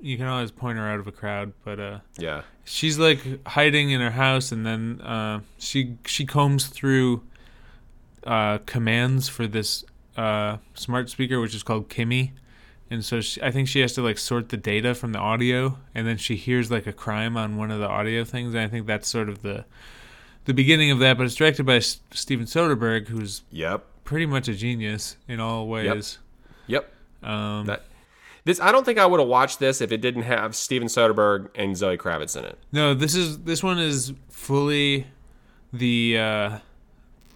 [0.00, 2.42] you can always point her out of a crowd, but uh, Yeah.
[2.64, 7.22] she's like hiding in her house, and then uh, she she combs through
[8.24, 9.84] uh, commands for this
[10.16, 12.32] uh, smart speaker, which is called Kimmy.
[12.94, 15.78] And so she, I think she has to like sort the data from the audio,
[15.94, 18.54] and then she hears like a crime on one of the audio things.
[18.54, 19.64] And I think that's sort of the
[20.46, 21.18] the beginning of that.
[21.18, 23.84] But it's directed by S- Steven Soderbergh, who's Yep.
[24.04, 26.18] pretty much a genius in all ways.
[26.68, 26.90] Yep.
[27.22, 27.84] Um, That
[28.44, 31.48] this I don't think I would have watched this if it didn't have Steven Soderbergh
[31.54, 32.58] and Zoe Kravitz in it.
[32.72, 35.06] No, this is this one is fully
[35.72, 36.58] the uh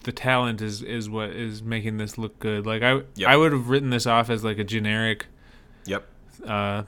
[0.05, 2.67] the talent is is what is making this look good.
[2.67, 3.29] Like I Yep.
[3.29, 5.27] I would have written this off as like a generic
[5.89, 6.07] Yep.
[6.47, 6.83] uh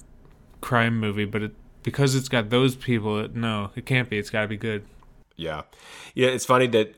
[0.60, 4.18] crime movie, but it because it's got those people, it, no, it can't be.
[4.18, 4.84] It's got to be good.
[5.36, 5.62] Yeah.
[6.14, 6.94] Yeah, it's funny that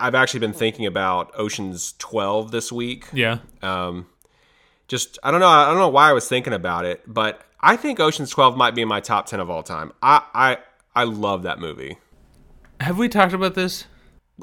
[0.00, 3.06] I've actually been thinking about Ocean's 12 this week.
[3.12, 3.38] Yeah.
[3.62, 4.06] Um,
[4.86, 7.76] just I don't know I don't know why I was thinking about it, but I
[7.76, 9.92] think Ocean's 12 might be in my top 10 of all time.
[10.02, 10.58] I I
[10.94, 11.98] I love that movie.
[12.80, 13.86] Have we talked about this?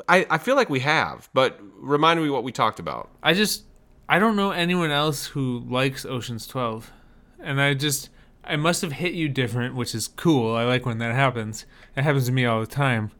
[0.07, 3.09] I, I feel like we have, but remind me what we talked about.
[3.21, 3.63] I just
[4.11, 6.91] I don't know anyone else who likes Ocean's 12.
[7.39, 8.09] And I just
[8.43, 10.53] I must have hit you different, which is cool.
[10.53, 11.65] I like when that happens.
[11.95, 13.11] It happens to me all the time.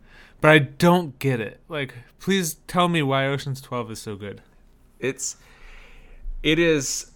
[0.41, 1.61] But I don't get it.
[1.69, 4.41] Like please tell me why Ocean's 12 is so good.
[4.99, 5.37] It's
[6.43, 7.11] it is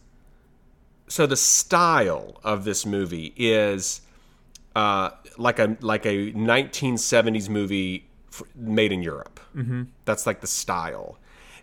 [1.10, 4.00] so the style of this movie is
[4.74, 8.08] uh, like a like a 1970s movie
[8.56, 9.42] made in Europe.
[9.54, 9.84] Mm-hmm.
[10.06, 11.18] That's like the style,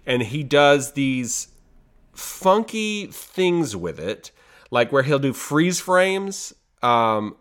[0.04, 1.48] and he does these
[2.12, 4.30] funky things with it,
[4.70, 6.52] like where he'll do freeze frames.
[6.82, 7.36] Um,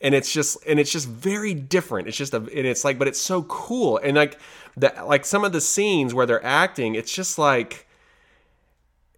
[0.00, 2.08] and it's just and it's just very different.
[2.08, 3.98] It's just a and it's like, but it's so cool.
[4.02, 4.38] And like
[4.76, 7.86] that, like some of the scenes where they're acting, it's just like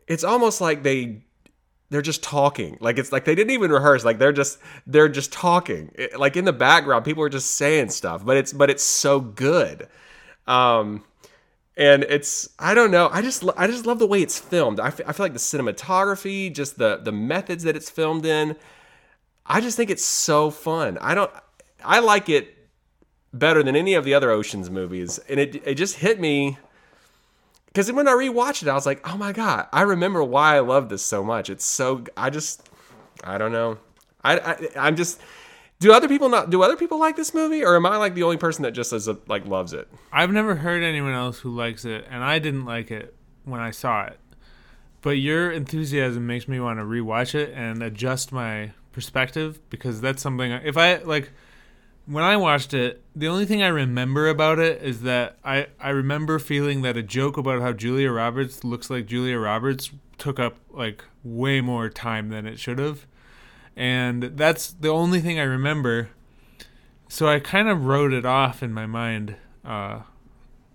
[0.06, 1.22] it's almost like they
[1.90, 5.30] they're just talking like it's like they didn't even rehearse like they're just they're just
[5.30, 8.82] talking It- like in the background people are just saying stuff but it's but it's
[8.82, 9.88] so good
[10.46, 11.04] um
[11.82, 14.90] and it's i don't know i just I just love the way it's filmed I
[14.90, 18.56] feel like the cinematography just the the methods that it's filmed in
[19.44, 21.30] i just think it's so fun i don't
[21.84, 22.56] i like it
[23.32, 26.56] better than any of the other oceans movies and it it just hit me
[27.66, 30.60] because when I rewatched it, I was like, "Oh my god, I remember why I
[30.60, 32.68] love this so much." It's so I just
[33.24, 33.78] I don't know.
[34.22, 35.18] I, I I'm just
[35.82, 38.22] do other people not do other people like this movie or am I like the
[38.22, 39.88] only person that just is a, like loves it?
[40.12, 43.14] I've never heard anyone else who likes it, and I didn't like it
[43.44, 44.18] when I saw it.
[45.02, 50.22] But your enthusiasm makes me want to rewatch it and adjust my perspective because that's
[50.22, 50.52] something.
[50.52, 51.30] If I like,
[52.06, 55.90] when I watched it, the only thing I remember about it is that I I
[55.90, 60.56] remember feeling that a joke about how Julia Roberts looks like Julia Roberts took up
[60.70, 63.06] like way more time than it should have,
[63.76, 66.10] and that's the only thing I remember.
[67.08, 69.36] So I kind of wrote it off in my mind.
[69.64, 70.00] Uh,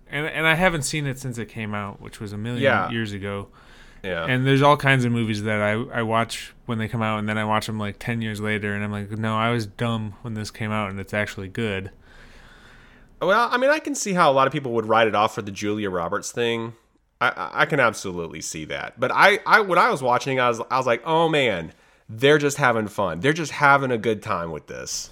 [0.10, 2.90] and and I haven't seen it since it came out, which was a million Yeah.
[2.90, 3.48] years ago.
[4.04, 4.26] Yeah.
[4.26, 7.28] And there's all kinds of movies that I I watch when they come out, and
[7.28, 10.14] then I watch them like ten years later, and I'm like, no, I was dumb
[10.22, 11.92] when this came out, and it's actually good.
[13.22, 15.34] well, I mean, I can see how a lot of people would write it off
[15.36, 16.74] for the Julia Roberts thing.
[17.20, 19.00] I- I I can absolutely see that.
[19.00, 21.74] But I I when I was watching, I was I was like, "Oh man,
[22.10, 23.20] they're just having fun.
[23.20, 25.10] They're just having a good time with this."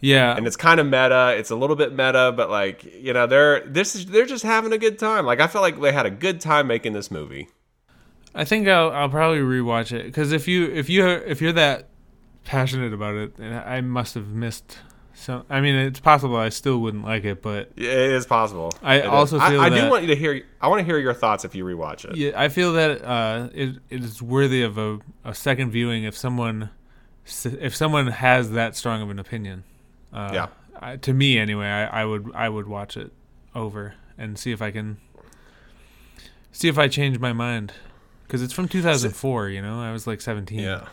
[0.00, 1.34] Yeah, and it's kind of meta.
[1.38, 4.72] It's a little bit meta, but like you know, they're this is they're just having
[4.72, 5.24] a good time.
[5.24, 7.48] Like I felt like they had a good time making this movie.
[8.34, 11.88] I think I'll I'll probably rewatch it because if you if you if you're that
[12.44, 14.78] passionate about it, then I must have missed.
[15.18, 18.72] So I mean, it's possible I still wouldn't like it, but It is possible.
[18.82, 20.42] I It also I, feel I do that- want you to hear.
[20.60, 22.16] I want to hear your thoughts if you rewatch it.
[22.16, 26.16] Yeah, I feel that uh, it it is worthy of a, a second viewing if
[26.16, 26.68] someone
[27.44, 29.64] if someone has that strong of an opinion.
[30.12, 30.46] Uh, Yeah.
[30.80, 33.10] I, to me, anyway, I, I would I would watch it
[33.54, 34.98] over and see if I can
[36.52, 37.72] see if I change my mind
[38.26, 39.48] because it's from 2004.
[39.48, 40.58] You know, I was like 17.
[40.58, 40.88] Yeah.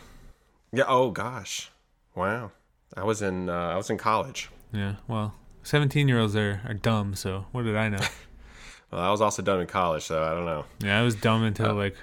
[0.72, 0.84] Yeah.
[0.88, 1.70] Oh gosh.
[2.14, 2.52] Wow.
[2.96, 3.48] I was in.
[3.48, 4.50] Uh, I was in college.
[4.72, 4.96] Yeah.
[5.08, 7.14] Well, 17 year olds are, are dumb.
[7.14, 7.98] So what did I know?
[8.90, 10.66] Well, I was also dumb in college, so I don't know.
[10.78, 11.96] yeah, I was dumb until like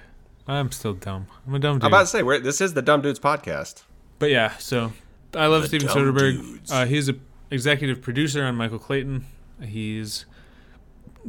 [0.46, 1.28] I'm still dumb.
[1.48, 1.86] I'm a dumb dude.
[1.86, 3.84] I'm about to say, we're, this is the Dumb Dudes podcast.
[4.20, 4.92] But yeah, so
[5.34, 6.70] I love The Steven Soderbergh.
[6.70, 7.16] Uh, he's a
[7.50, 9.24] executive producer on Michael Clayton.
[9.62, 10.26] He's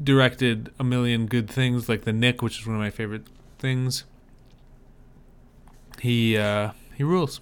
[0.03, 3.27] directed a million good things, like The Knick, which is one of my favorite
[3.61, 4.03] things.
[6.01, 7.41] He uh, he rules.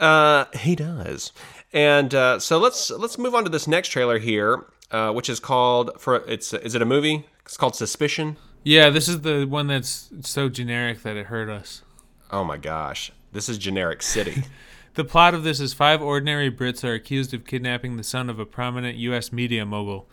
[0.00, 1.32] Uh, he does.
[1.72, 5.40] And uh, so let's let's move on to this next trailer here, uh, which is
[5.40, 7.26] called for it's is it a movie?
[7.44, 8.36] It's called Suspicion.
[8.62, 11.82] Yeah, this is the one that's so generic that it hurt us.
[12.30, 13.12] Oh my gosh.
[13.32, 14.44] This is generic city.
[14.94, 18.38] The plot of this is five ordinary Brits are accused of kidnapping the son of
[18.38, 19.32] a prominent U.S.
[19.32, 20.08] media mogul.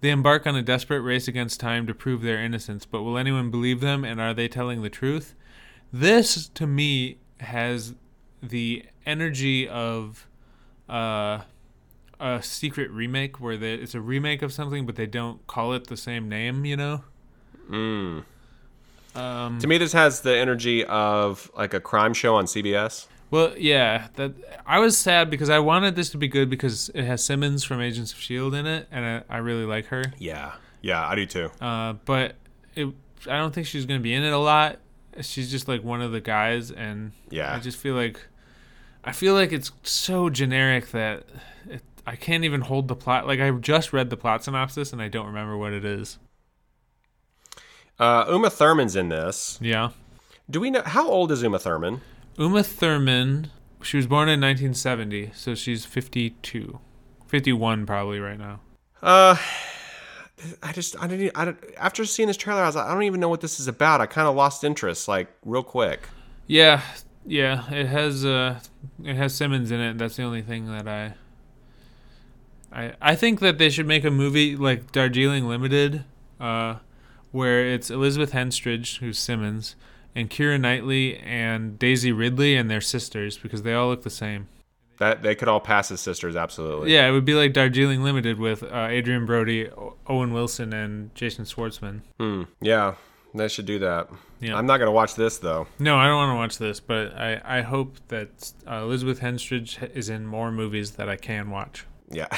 [0.00, 3.52] They embark on a desperate race against time to prove their innocence, but will anyone
[3.52, 5.36] believe them and are they telling the truth?
[5.92, 7.94] This, to me, has
[8.48, 10.26] the energy of
[10.88, 11.40] uh,
[12.20, 15.86] a secret remake where they, it's a remake of something, but they don't call it
[15.88, 17.02] the same name, you know?
[17.70, 18.24] Mm.
[19.14, 23.06] Um, to me, this has the energy of like a crime show on CBS.
[23.30, 24.32] Well, yeah, that
[24.66, 27.80] I was sad because I wanted this to be good because it has Simmons from
[27.80, 30.04] Agents of Shield in it, and I, I really like her.
[30.18, 30.52] Yeah,
[30.82, 31.50] yeah, I do too.
[31.60, 32.34] Uh, but
[32.76, 32.86] it,
[33.28, 34.78] I don't think she's gonna be in it a lot.
[35.20, 37.54] She's just like one of the guys, and Yeah.
[37.54, 38.20] I just feel like
[39.04, 41.24] I feel like it's so generic that
[41.68, 43.26] it, I can't even hold the plot.
[43.26, 46.18] Like I just read the plot synopsis, and I don't remember what it is.
[47.98, 49.58] Uh, Uma Thurman's in this.
[49.60, 49.90] Yeah,
[50.50, 52.00] Do we know how old is Uma Thurman?
[52.38, 53.50] Uma Thurman.
[53.82, 56.80] She was born in 1970, so she's 52,
[57.26, 58.60] 51 probably right now.
[59.02, 59.36] Uh,
[60.62, 63.02] I just I didn't I don't, after seeing this trailer, I was like, I don't
[63.04, 64.00] even know what this is about.
[64.00, 66.08] I kind of lost interest like real quick.
[66.46, 66.80] Yeah,
[67.26, 67.70] yeah.
[67.72, 68.60] It has uh,
[69.02, 69.98] it has Simmons in it.
[69.98, 71.14] That's the only thing that I.
[72.72, 76.04] I I think that they should make a movie like Darjeeling Limited,
[76.40, 76.76] uh,
[77.32, 79.76] where it's Elizabeth Henstridge, who's Simmons,
[80.14, 84.48] and Keira Knightley and Daisy Ridley and their sisters because they all look the same.
[84.98, 86.94] That they could all pass as sisters, absolutely.
[86.94, 91.12] Yeah, it would be like Darjeeling Limited with uh, Adrien Brody, o- Owen Wilson, and
[91.16, 92.02] Jason Schwartzman.
[92.20, 92.42] Hmm.
[92.60, 92.94] Yeah,
[93.34, 94.08] they should do that.
[94.40, 94.56] Yeah.
[94.56, 95.66] I'm not gonna watch this though.
[95.78, 99.94] No, I don't want to watch this, but I, I hope that uh, Elizabeth Henstridge
[99.94, 101.84] is in more movies that I can watch.
[102.10, 102.28] Yeah.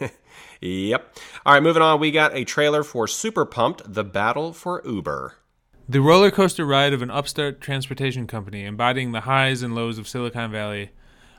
[0.60, 1.16] yep.
[1.46, 2.00] All right, moving on.
[2.00, 5.36] We got a trailer for Super Pumped: The Battle for Uber.
[5.88, 10.08] The roller coaster ride of an upstart transportation company embodying the highs and lows of
[10.08, 10.90] Silicon Valley.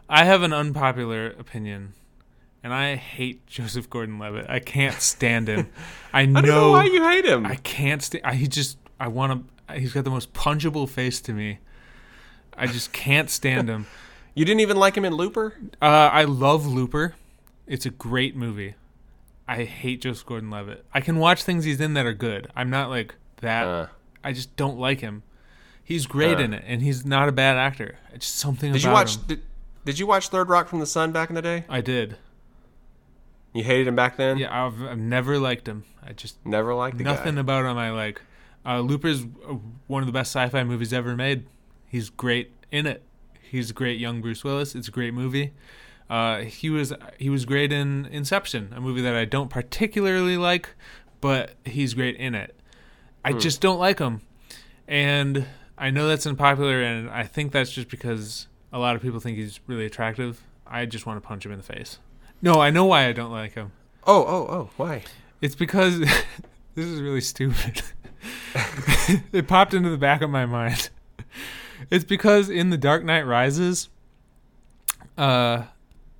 [0.09, 1.93] I have an unpopular opinion,
[2.61, 4.45] and I hate Joseph Gordon-Levitt.
[4.49, 5.69] I can't stand him.
[6.11, 7.45] I know, I don't know why you hate him.
[7.45, 8.25] I can't stand.
[8.25, 8.77] I he just.
[8.99, 9.79] I want to.
[9.79, 11.59] He's got the most punchable face to me.
[12.55, 13.87] I just can't stand him.
[14.35, 15.53] you didn't even like him in Looper.
[15.81, 17.15] Uh, I love Looper.
[17.65, 18.75] It's a great movie.
[19.47, 20.85] I hate Joseph Gordon-Levitt.
[20.93, 22.49] I can watch things he's in that are good.
[22.55, 23.67] I'm not like that.
[23.67, 23.87] Uh.
[24.23, 25.23] I just don't like him.
[25.83, 26.41] He's great Uh.
[26.43, 27.97] in it, and he's not a bad actor.
[28.13, 29.15] It's just something Did about you watch?
[29.15, 29.21] him.
[29.27, 29.41] Did,
[29.85, 31.65] did you watch Third Rock from the Sun back in the day?
[31.67, 32.17] I did.
[33.53, 34.37] You hated him back then.
[34.37, 35.83] Yeah, I've, I've never liked him.
[36.05, 37.41] I just Never liked the nothing guy.
[37.41, 38.21] about him I like.
[38.65, 39.55] Uh, Looper's uh,
[39.87, 41.45] one of the best sci-fi movies ever made.
[41.87, 43.03] He's great in it.
[43.41, 44.75] He's a great young Bruce Willis.
[44.75, 45.53] It's a great movie.
[46.09, 50.69] Uh, he was he was great in Inception, a movie that I don't particularly like,
[51.21, 52.55] but he's great in it.
[53.25, 54.21] I just don't like him,
[54.85, 55.45] and
[55.77, 59.37] I know that's unpopular, and I think that's just because a lot of people think
[59.37, 60.43] he's really attractive.
[60.67, 61.99] I just want to punch him in the face.
[62.41, 63.71] No, I know why I don't like him.
[64.05, 64.69] Oh, oh, oh.
[64.75, 65.03] Why?
[65.41, 65.99] It's because
[66.75, 67.81] this is really stupid.
[69.31, 70.89] it popped into the back of my mind.
[71.89, 73.89] It's because in The Dark Knight Rises,
[75.17, 75.63] uh,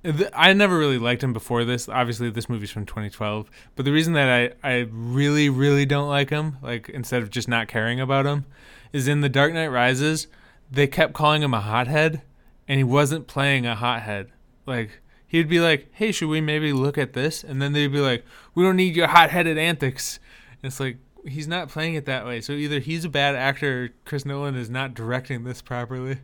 [0.02, 1.88] th- I never really liked him before this.
[1.88, 3.50] Obviously, this movie's from 2012.
[3.74, 7.48] But the reason that I, I really, really don't like him, like instead of just
[7.48, 8.44] not caring about him,
[8.92, 10.26] is in The Dark Knight Rises,
[10.70, 12.22] they kept calling him a hothead,
[12.68, 14.30] and he wasn't playing a hothead.
[14.66, 17.42] Like, he'd be like, hey, should we maybe look at this?
[17.44, 20.18] And then they'd be like, we don't need your hot headed antics.
[20.62, 22.40] And it's like, he's not playing it that way.
[22.40, 26.18] So either he's a bad actor or Chris Nolan is not directing this properly.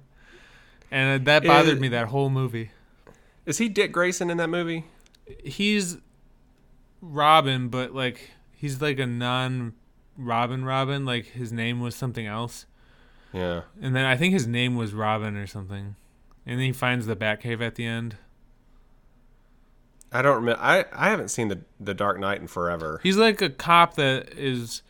[0.91, 2.71] And uh, that bothered Is- me that whole movie.
[3.47, 4.85] Is he Dick Grayson in that movie?
[5.45, 5.99] He's
[7.01, 9.73] Robin, but like, he's like a non
[10.17, 11.05] Robin Robin.
[11.05, 12.67] Like, his name was something else.
[13.33, 13.63] Yeah.
[13.81, 15.97] And then I think his name was Robin or something.
[16.47, 18.17] And then he finds the Batcave at the end.
[20.13, 20.61] I don't remember.
[20.61, 23.01] I, I haven't seen the the Dark Knight in forever.
[23.03, 24.83] He's like a cop that is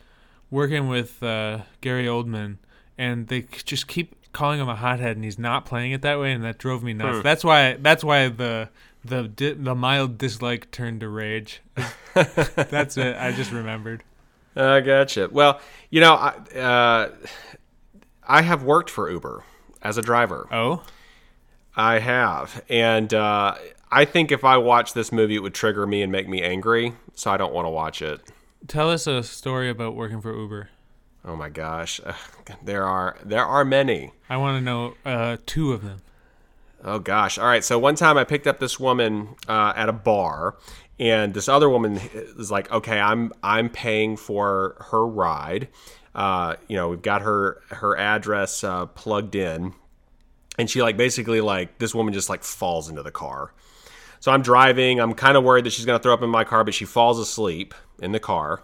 [0.51, 2.57] working with uh, Gary Oldman,
[2.97, 6.31] and they just keep calling him a hothead, and he's not playing it that way,
[6.31, 7.17] and that drove me nuts.
[7.17, 7.23] Hmm.
[7.23, 7.73] That's why.
[7.73, 8.69] That's why the
[9.03, 11.61] the di- the mild dislike turned to rage.
[12.13, 13.15] that's it.
[13.17, 14.03] I just remembered.
[14.55, 15.29] I gotcha.
[15.31, 17.11] Well, you know, I uh,
[18.27, 19.43] I have worked for Uber
[19.81, 20.47] as a driver.
[20.51, 20.83] Oh,
[21.75, 23.55] I have, and uh,
[23.89, 26.93] I think if I watched this movie, it would trigger me and make me angry.
[27.15, 28.21] So I don't want to watch it.
[28.67, 30.69] Tell us a story about working for Uber.
[31.23, 32.01] Oh my gosh,
[32.63, 34.11] there are there are many.
[34.29, 36.01] I want to know uh, two of them.
[36.83, 37.37] Oh gosh.
[37.37, 37.63] All right.
[37.63, 40.55] So one time I picked up this woman uh, at a bar,
[40.99, 45.67] and this other woman is like, "Okay, I'm I'm paying for her ride.
[46.15, 49.73] Uh, you know, we've got her her address uh, plugged in."
[50.57, 53.53] and she like basically like this woman just like falls into the car.
[54.21, 54.99] So I'm driving.
[54.99, 56.85] I'm kind of worried that she's going to throw up in my car, but she
[56.85, 58.63] falls asleep in the car.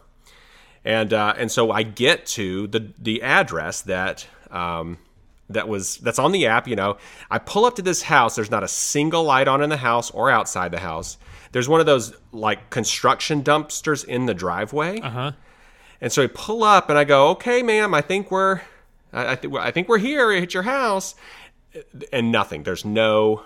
[0.85, 4.99] And uh, and so I get to the the address that um,
[5.49, 6.67] that was that's on the app.
[6.67, 6.97] You know,
[7.29, 8.35] I pull up to this house.
[8.35, 11.17] There's not a single light on in the house or outside the house.
[11.51, 15.01] There's one of those like construction dumpsters in the driveway.
[15.01, 15.31] Uh huh.
[15.99, 18.61] And so I pull up and I go, "Okay, ma'am, I think we're,
[19.11, 21.15] I, I, th- I think we're here at your house,"
[22.13, 22.61] and nothing.
[22.61, 23.41] There's no,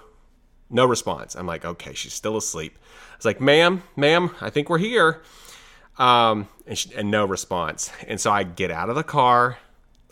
[0.72, 1.36] no response.
[1.36, 2.78] I'm like, "Okay, she's still asleep."
[3.13, 5.22] I was like, "Ma'am, ma'am, I think we're here,"
[5.97, 7.91] um, and, she, and no response.
[8.07, 9.57] And so I get out of the car,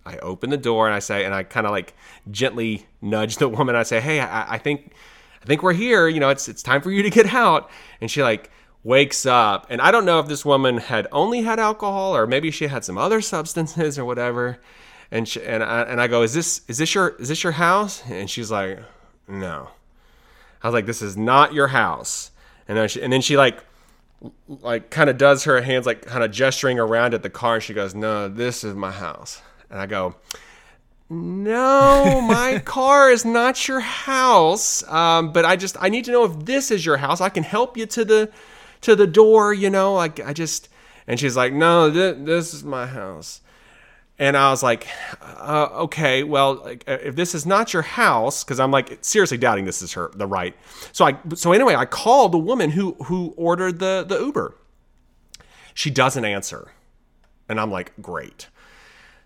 [0.06, 1.94] I open the door, and I say, and I kind of like
[2.30, 3.76] gently nudge the woman.
[3.76, 4.94] I say, "Hey, I, I think,
[5.42, 6.08] I think we're here.
[6.08, 7.70] You know, it's it's time for you to get out."
[8.02, 8.52] And she like
[8.84, 12.50] wakes up and i don't know if this woman had only had alcohol or maybe
[12.50, 14.58] she had some other substances or whatever
[15.12, 17.54] and she, and I, and I go is this is this your is this your
[17.54, 18.80] house and she's like
[19.28, 19.70] no
[20.62, 22.32] i was like this is not your house
[22.68, 23.64] and then she, and then she like
[24.48, 27.64] like kind of does her hands like kind of gesturing around at the car and
[27.64, 30.16] she goes no this is my house and i go
[31.10, 34.84] no, my car is not your house.
[34.88, 37.20] Um, but I just I need to know if this is your house.
[37.20, 38.32] I can help you to the
[38.82, 39.96] to the door, you know.
[39.96, 40.70] Like I just
[41.08, 43.42] and she's like, "No, th- this is my house."
[44.20, 44.86] And I was like,
[45.22, 49.64] uh, "Okay, well, like, if this is not your house, because I'm like seriously doubting
[49.66, 50.56] this is her the right."
[50.92, 54.56] So I so anyway, I called the woman who who ordered the the Uber.
[55.74, 56.72] She doesn't answer,
[57.48, 58.50] and I'm like, "Great."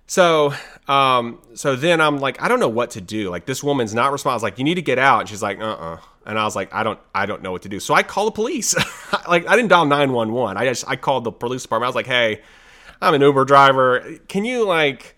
[0.05, 0.53] So,
[0.87, 3.29] um, so then I'm like, I don't know what to do.
[3.29, 4.33] Like this woman's not responding.
[4.33, 5.21] I was like, you need to get out.
[5.21, 7.61] And she's like, uh, uh And I was like, I don't, I don't know what
[7.63, 7.79] to do.
[7.79, 8.75] So I call the police.
[9.27, 10.57] like I didn't dial nine one one.
[10.57, 11.87] I just, I called the police department.
[11.87, 12.41] I was like, hey,
[13.03, 14.17] I'm an Uber driver.
[14.27, 15.17] Can you like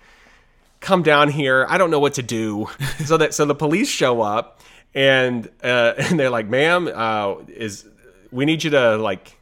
[0.80, 1.66] come down here?
[1.70, 2.68] I don't know what to do.
[3.06, 4.62] so that, so the police show up
[4.94, 7.88] and, uh, and they're like, ma'am, uh, is
[8.32, 9.38] we need you to like,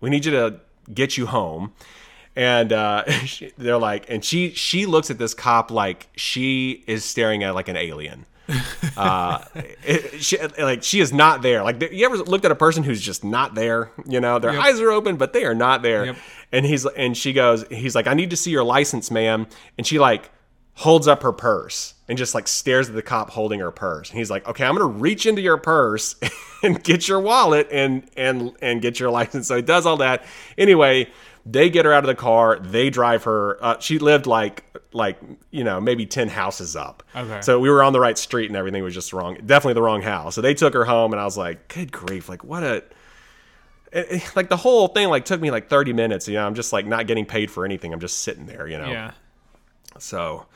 [0.00, 0.60] we need you to
[0.92, 1.72] get you home
[2.36, 7.04] and uh, she, they're like, and she she looks at this cop like she is
[7.04, 8.24] staring at like an alien.
[8.96, 9.44] uh,
[9.84, 11.62] it, she, like she is not there.
[11.62, 13.92] Like you ever looked at a person who's just not there?
[14.06, 14.62] You know, their Yep.
[14.62, 16.06] eyes are open, but they are not there.
[16.06, 16.16] Yep.
[16.52, 19.46] And he's and she goes, he's like, I need to see your license, ma'am.
[19.78, 20.30] And she like
[20.74, 24.10] holds up her purse and just like stares at the cop holding her purse.
[24.10, 26.16] And he's like, okay, I'm gonna reach into your purse
[26.62, 29.46] and get your wallet and and and get your license.
[29.46, 30.24] So he does all that.
[30.56, 31.08] Anyway,
[31.46, 32.58] they get her out of the car.
[32.58, 33.62] They drive her.
[33.62, 35.18] Uh, she lived like like
[35.50, 37.02] you know maybe ten houses up.
[37.14, 37.40] Okay.
[37.42, 39.36] So we were on the right street and everything was just wrong.
[39.46, 40.34] Definitely the wrong house.
[40.34, 42.84] So they took her home and I was like, good grief, like what a.
[43.92, 46.54] it- it- like the whole thing like took me like 30 minutes you know i'm
[46.54, 49.10] just like not getting paid for anything i'm just sitting there you know Yeah.
[49.98, 50.46] so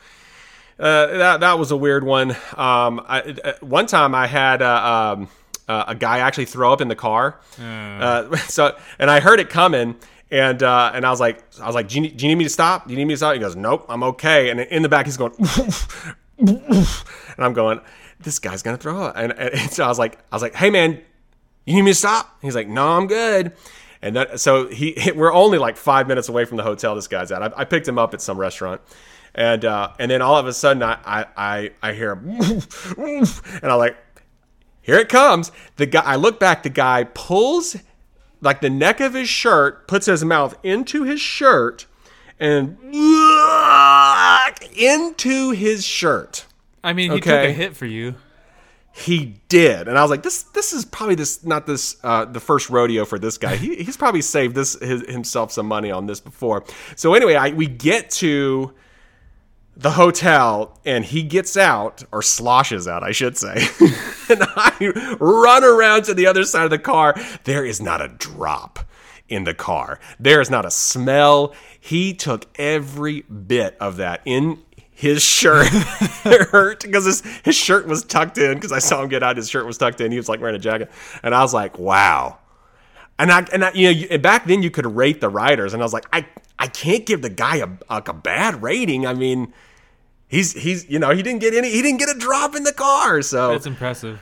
[0.77, 2.31] uh, that that was a weird one.
[2.57, 5.29] Um, I, uh, one time I had uh, um,
[5.69, 7.39] uh, a guy actually throw up in the car.
[7.57, 9.95] Uh, so and I heard it coming.
[10.29, 12.39] And uh, and I was like I was like, do you, need, do you need
[12.39, 12.87] me to stop?
[12.87, 13.33] Do you need me to stop?
[13.35, 14.49] He goes, nope, I'm okay.
[14.49, 15.31] And in the back, he's going,
[16.39, 16.85] and
[17.37, 17.79] I'm going,
[18.19, 19.15] this guy's gonna throw up.
[19.17, 20.99] And, and so I was like, I was like, hey man,
[21.65, 22.37] you need me to stop?
[22.41, 23.53] He's like, no, I'm good.
[24.01, 27.31] And that, so he, we're only like five minutes away from the hotel this guy's
[27.31, 27.41] at.
[27.41, 28.81] I, I picked him up at some restaurant.
[29.33, 32.29] And, uh, and then all of a sudden I, I, I, I hear, him,
[32.97, 33.27] and
[33.63, 33.97] I'm like,
[34.81, 35.51] here it comes.
[35.77, 37.75] The guy, I look back, the guy pulls
[38.41, 41.87] like the neck of his shirt, puts his mouth into his shirt
[42.39, 42.77] and
[44.77, 46.45] into his shirt.
[46.83, 47.49] I mean, he took Okay.
[47.49, 48.15] a hit for you.
[48.97, 52.39] He did, and I was like, "This, this is probably this not this uh, the
[52.39, 53.57] first rodeo for this guy.
[53.57, 56.63] He, he's probably saved this his, himself some money on this before."
[56.95, 58.73] So anyway, I, we get to
[59.75, 63.55] the hotel, and he gets out or sloshes out, I should say,
[64.29, 67.15] and I run around to the other side of the car.
[67.43, 68.79] There is not a drop
[69.27, 69.99] in the car.
[70.19, 71.53] There is not a smell.
[71.79, 74.63] He took every bit of that in
[74.95, 75.67] his shirt.
[76.23, 79.37] hurt because his, his shirt was tucked in because I saw him get out.
[79.37, 80.11] His shirt was tucked in.
[80.11, 80.89] He was like wearing a jacket.
[81.21, 82.39] And I was like, wow.
[83.19, 85.73] And I, and I, you know, you, back then you could rate the riders.
[85.73, 86.25] And I was like, I,
[86.57, 89.05] I can't give the guy a, like a bad rating.
[89.05, 89.53] I mean,
[90.27, 92.73] he's, he's, you know, he didn't get any, he didn't get a drop in the
[92.73, 93.21] car.
[93.21, 94.19] So That's impressive.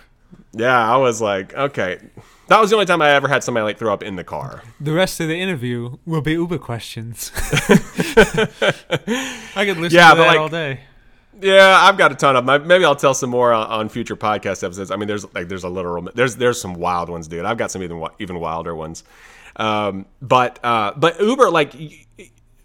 [0.53, 1.99] yeah, I was like, okay.
[2.48, 4.62] That was the only time I ever had somebody like throw up in the car.
[4.80, 7.32] The rest of the interview will be Uber questions.
[9.56, 10.82] I could listen Yeah, to that like- all day.
[11.41, 12.68] Yeah, I've got a ton of them.
[12.68, 14.91] Maybe I'll tell some more on, on future podcast episodes.
[14.91, 17.44] I mean, there's like there's a literal there's there's some wild ones, dude.
[17.44, 19.04] I've got some even even wilder ones.
[19.56, 21.74] Um, but uh, but Uber like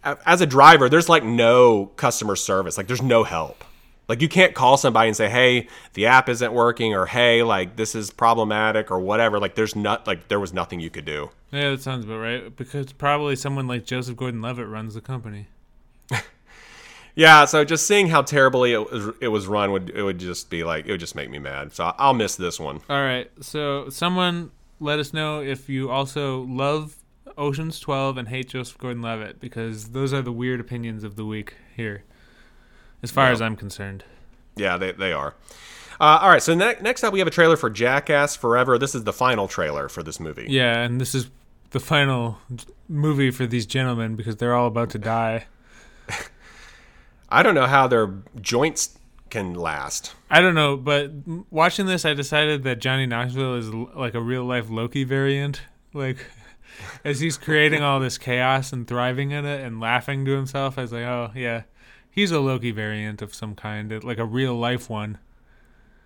[0.04, 2.76] as a driver, there's like no customer service.
[2.76, 3.64] Like there's no help.
[4.08, 7.76] Like you can't call somebody and say, "Hey, the app isn't working," or "Hey, like
[7.76, 9.38] this is problematic," or whatever.
[9.38, 11.30] Like there's not like there was nothing you could do.
[11.52, 12.56] Yeah, that sounds about right.
[12.56, 15.48] Because probably someone like Joseph Gordon-Levitt runs the company.
[17.18, 20.50] Yeah, so just seeing how terribly it was, it was run would it would just
[20.50, 21.74] be like it would just make me mad.
[21.74, 22.80] So I'll miss this one.
[22.88, 23.28] All right.
[23.40, 26.94] So someone let us know if you also love
[27.36, 31.54] Ocean's 12 and hate Joseph Gordon-Levitt because those are the weird opinions of the week
[31.74, 32.04] here,
[33.02, 34.04] as far as I'm concerned.
[34.56, 35.34] Yeah, they they are.
[36.00, 38.78] Uh, all right, so ne- next up we have a trailer for Jackass Forever.
[38.78, 40.46] This is the final trailer for this movie.
[40.48, 41.28] Yeah, and this is
[41.70, 42.38] the final
[42.88, 45.46] movie for these gentlemen because they're all about to die.
[47.30, 50.14] I don't know how their joints can last.
[50.30, 51.10] I don't know, but
[51.50, 55.60] watching this, I decided that Johnny Knoxville is l- like a real life Loki variant.
[55.92, 56.24] Like,
[57.04, 60.82] as he's creating all this chaos and thriving in it and laughing to himself, I
[60.82, 61.62] was like, oh, yeah,
[62.18, 65.18] he's a Loki variant of some kind, like a real life one.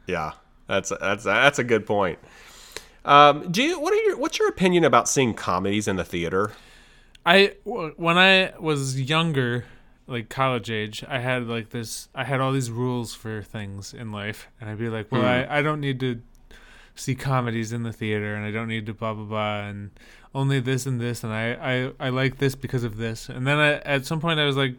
[0.07, 0.33] Yeah,
[0.67, 2.19] that's that's that's a good point.
[3.05, 6.53] Um, do you what are your what's your opinion about seeing comedies in the theater?
[7.25, 9.65] I when I was younger,
[10.07, 12.09] like college age, I had like this.
[12.15, 15.47] I had all these rules for things in life, and I'd be like, "Well, I,
[15.49, 16.21] I don't need to
[16.95, 19.93] see comedies in the theater, and I don't need to blah blah blah, and
[20.35, 23.59] only this and this, and I I, I like this because of this." And then
[23.59, 24.75] I, at some point, I was like,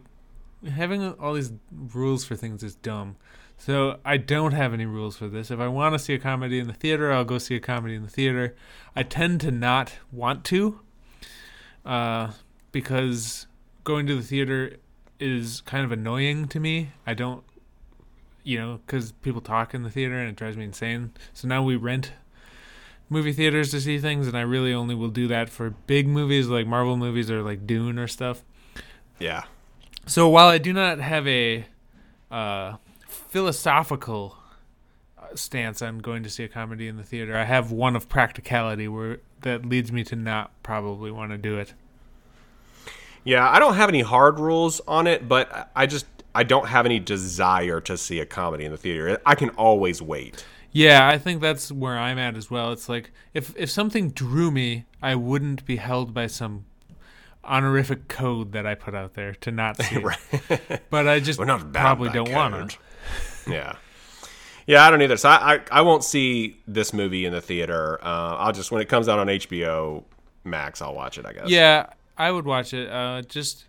[0.68, 3.16] having all these rules for things is dumb.
[3.56, 5.50] So I don't have any rules for this.
[5.50, 7.94] If I want to see a comedy in the theater, I'll go see a comedy
[7.94, 8.54] in the theater.
[8.96, 10.80] I tend to not want to
[11.84, 12.32] uh,
[12.72, 13.46] because
[13.84, 14.76] going to the theater
[15.20, 16.90] is kind of annoying to me.
[17.06, 17.44] I don't,
[18.42, 21.12] you know, because people talk in the theater and it drives me insane.
[21.32, 22.12] So now we rent
[23.08, 26.48] movie theaters to see things, and I really only will do that for big movies
[26.48, 28.42] like Marvel movies or like Dune or stuff.
[29.18, 29.44] Yeah,
[30.06, 31.66] So while I do not have a
[32.30, 32.76] uh,
[33.06, 34.36] philosophical
[35.18, 38.08] uh, stance on going to see a comedy in the theater, I have one of
[38.08, 41.74] practicality where that leads me to not probably want to do it.
[43.24, 43.48] yeah.
[43.48, 46.98] I don't have any hard rules on it, but I just I don't have any
[46.98, 49.20] desire to see a comedy in the theater.
[49.24, 50.44] I can always wait.
[50.72, 52.72] Yeah, I think that's where I'm at as well.
[52.72, 56.64] It's like if if something drew me, I wouldn't be held by some
[57.44, 60.02] honorific code that I put out there to not see.
[60.50, 60.84] it.
[60.90, 62.78] But I just probably don't want to.
[63.50, 63.76] Yeah.
[64.66, 65.16] Yeah, I don't either.
[65.16, 67.98] So I, I, I won't see this movie in the theater.
[68.02, 70.04] Uh, I'll just when it comes out on HBO
[70.44, 71.26] Max, I'll watch it.
[71.26, 71.48] I guess.
[71.48, 71.86] Yeah,
[72.16, 72.88] I would watch it.
[72.90, 73.66] Uh, just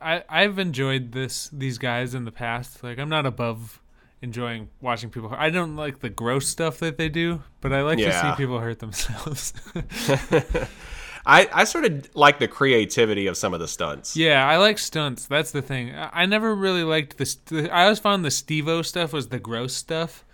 [0.00, 2.82] I I've enjoyed this these guys in the past.
[2.82, 3.80] Like I'm not above
[4.22, 5.32] enjoying watching people.
[5.36, 8.58] I don't like the gross stuff that they do, but I like to see people
[8.58, 9.52] hurt themselves.
[11.28, 14.16] I, I sort of like the creativity of some of the stunts.
[14.16, 15.26] yeah, I like stunts.
[15.26, 15.92] That's the thing.
[15.94, 17.26] I, I never really liked the.
[17.26, 20.24] St- I always found the Steve-O stuff was the gross stuff.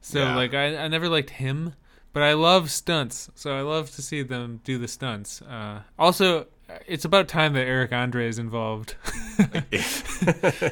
[0.00, 0.34] So Yeah.
[0.36, 1.74] like I I never liked him,
[2.14, 3.30] but I love stunts.
[3.34, 5.42] So I love to see them do the stunts.
[5.42, 6.46] Uh, also,
[6.86, 8.94] it's about time that Eric Andre is involved.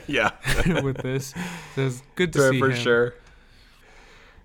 [0.07, 0.31] yeah,
[0.83, 1.35] with this.
[1.74, 2.77] So it's good to for, see for him.
[2.77, 3.14] sure.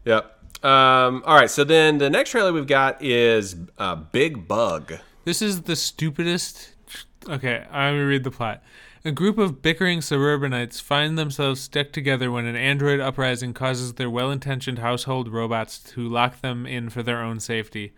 [0.06, 0.38] Yep.
[0.66, 1.50] Um, all right.
[1.50, 4.94] So then the next trailer we've got is uh, Big Bug.
[5.24, 6.76] This is the stupidest.
[7.30, 8.64] Okay, I'm gonna read the plot.
[9.04, 14.10] A group of bickering suburbanites find themselves stuck together when an android uprising causes their
[14.10, 17.94] well-intentioned household robots to lock them in for their own safety.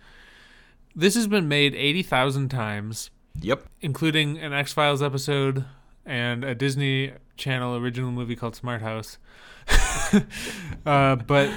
[0.95, 3.09] This has been made 80,000 times,
[3.41, 3.65] Yep.
[3.82, 5.65] including an X-Files episode
[6.05, 9.17] and a Disney Channel original movie called Smart House.
[10.86, 11.49] uh, but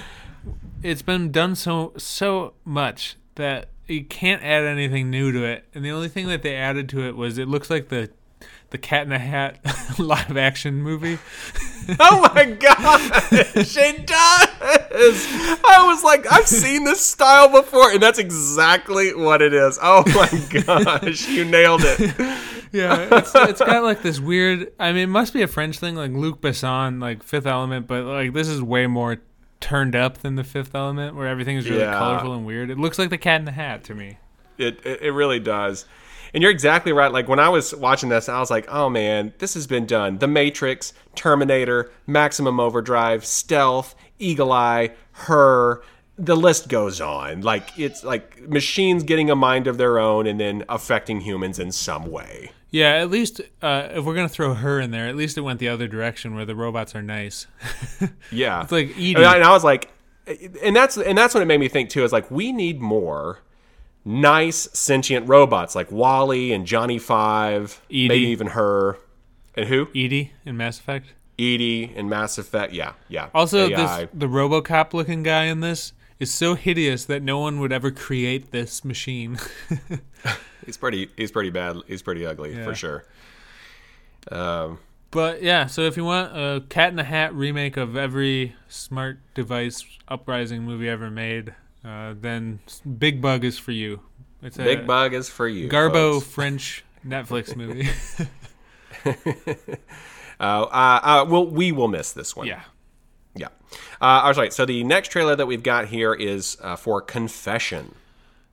[0.83, 5.65] it's been done so so much that you can't add anything new to it.
[5.75, 8.11] And the only thing that they added to it was it looks like the
[8.71, 9.59] the Cat in the Hat
[9.99, 11.19] live action movie.
[12.01, 15.27] Oh my god, it does.
[15.65, 19.79] I was like, I've seen this style before, and that's exactly what it is.
[19.81, 22.13] Oh my gosh, you nailed it.
[22.73, 24.73] Yeah, it's, it's got like this weird.
[24.81, 28.05] I mean, it must be a French thing, like Luc Besson, like Fifth Element, but
[28.05, 29.19] like this is way more
[29.61, 31.99] turned up than the Fifth Element, where everything is really Yeah.
[31.99, 32.71] colorful and weird.
[32.71, 34.19] It looks like the Cat in the Hat to me.
[34.59, 35.85] It, it it really does.
[36.35, 37.11] And you're exactly right.
[37.13, 40.19] Like when I was watching this, I was like, "Oh man, this has been done."
[40.19, 45.83] The Matrix, Terminator, Maximum Overdrive, Stealth, Eagle Eye, Her.
[46.19, 47.43] The list goes on.
[47.43, 51.73] Like it's like machines getting a mind of their own and then affecting humans in
[51.73, 52.53] some way.
[52.71, 55.61] Yeah, at least uh, if we're gonna throw her in there, at least it went
[55.61, 57.47] the other direction where the robots are nice.
[58.31, 59.15] Yeah, It's like EDI.
[59.17, 59.91] And I, and I was like,
[60.63, 62.03] and that's and that's what it made me think too.
[62.05, 63.41] Is like we need more
[64.05, 68.09] nice sentient robots like Wally and Johnny Five, EDI.
[68.09, 68.99] maybe even her,
[69.55, 69.89] and who?
[69.95, 71.13] EDI in Mass Effect.
[71.39, 72.73] EDI in Mass Effect.
[72.73, 73.29] Yeah, yeah.
[73.35, 77.73] Also, this the RoboCop looking guy in this is so hideous that no one would
[77.73, 79.39] ever create this machine.
[80.67, 81.11] he's pretty.
[81.17, 81.77] He's pretty bad.
[81.87, 82.65] He's pretty ugly Yeah.
[82.65, 83.05] for sure.
[84.31, 84.79] Um,
[85.11, 89.19] but yeah, so if you want a Cat in the Hat remake of every smart
[89.35, 91.55] device uprising movie ever made,
[91.85, 92.59] uh, then
[92.99, 94.01] Big Bug is for you.
[94.43, 95.69] It's a Big Bug is for you.
[95.69, 96.27] Garbo folks.
[96.35, 97.89] French Netflix movie.
[100.39, 102.47] Uh, uh, uh, well, we will miss this one.
[102.47, 102.61] yeah.
[103.37, 103.49] Yeah.
[104.01, 104.53] Uh, all right.
[104.53, 107.95] So the next trailer that we've got here is uh, for Confession.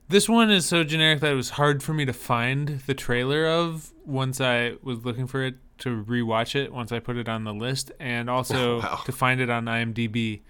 [0.08, 3.46] This one is so generic that it was hard for me to find the trailer
[3.46, 7.44] of once I was looking for it to rewatch it once I put it on
[7.44, 9.00] the list and also Wow.
[9.06, 10.42] to find it on IMDb.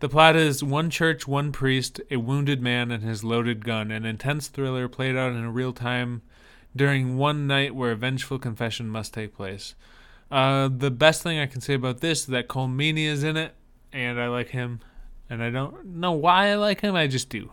[0.00, 3.90] The plot is one church, one priest, a wounded man, and his loaded gun.
[3.90, 6.22] An intense thriller played out in real time
[6.76, 9.74] during one night where a vengeful confession must take place.
[10.30, 13.36] Uh, the best thing I can say about this is that Colm Meaney is in
[13.36, 13.54] it,
[13.92, 14.80] and I like him.
[15.28, 17.50] And I don't know why I like him, I just do.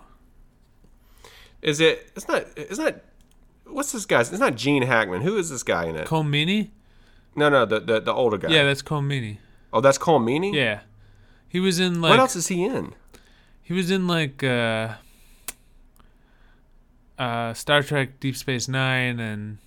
[1.62, 2.12] Is it?
[2.16, 2.46] It's not.
[2.56, 2.96] It's not.
[3.66, 4.32] What's this guy's?
[4.32, 5.22] It's not Gene Hackman.
[5.22, 6.08] Who is this guy in it?
[6.08, 6.70] Colm Meaney?
[7.36, 8.50] no, no, the, the the older guy.
[8.50, 9.38] Yeah, that's Colm Meaney.
[9.74, 10.54] Oh, that's Colm Meaney.
[10.54, 10.82] Yeah,
[11.50, 12.94] he was in like what else is he in?
[13.62, 14.94] he was in like uh,
[17.20, 19.58] uh, Star Trek Deep Space Nine and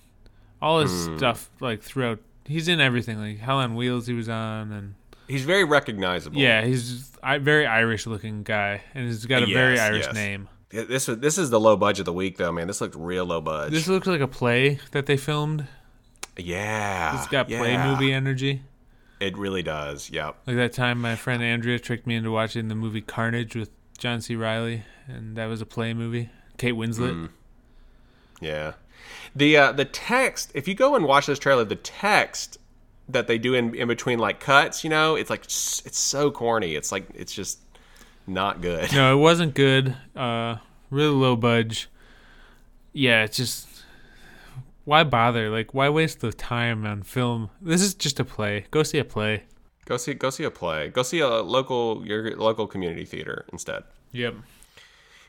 [0.61, 1.17] all his Hmm.
[1.17, 2.19] stuff like throughout.
[2.45, 4.07] He's in everything like Hell on Wheels.
[4.07, 4.95] He was on and
[5.31, 6.37] He's very recognizable.
[6.37, 10.13] yeah, he's a very Irish looking guy and he's got a very Irish yes.
[10.13, 10.49] name.
[10.69, 12.67] This this is the low budget of the week though, man.
[12.67, 13.73] This looked real low budget.
[13.73, 15.67] This looks like a play that they filmed.
[16.37, 17.17] yeah.
[17.17, 18.63] It's got play movie energy.
[19.19, 20.09] It really does.
[20.09, 20.35] Yep.
[20.47, 24.19] Like that time my friend Andrea tricked me into watching the movie Carnage with John
[24.19, 24.35] C.
[24.35, 26.29] Reilly, and that was a play movie.
[26.57, 27.13] Kate Winslet.
[27.13, 27.29] Mm.
[28.39, 28.73] Yeah.
[29.35, 32.57] The uh, the text, if you go and watch this trailer, the text
[33.13, 36.75] that they do in, in between like cuts, you know, it's like it's so corny.
[36.75, 37.59] It's like it's just
[38.27, 38.91] not good.
[38.93, 39.95] No, it wasn't good.
[40.15, 40.57] Uh,
[40.89, 41.89] really low budge.
[42.93, 43.67] Yeah, it's just
[44.83, 45.49] why bother?
[45.49, 47.49] Like, why waste the time on film?
[47.61, 48.65] This is just a play.
[48.71, 49.43] Go see a play.
[49.85, 50.89] Go see go see a play.
[50.89, 53.83] Go see a local your local community theater instead.
[54.11, 54.35] Yep.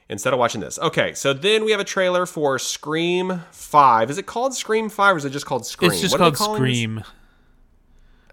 [0.09, 0.79] Instead of watching this.
[0.79, 4.11] Okay, so then we have a trailer for Scream 5.
[4.11, 5.91] Is it called Scream 5 or is it just called Scream?
[5.91, 6.97] It's just What called Scream.
[6.97, 7.07] this?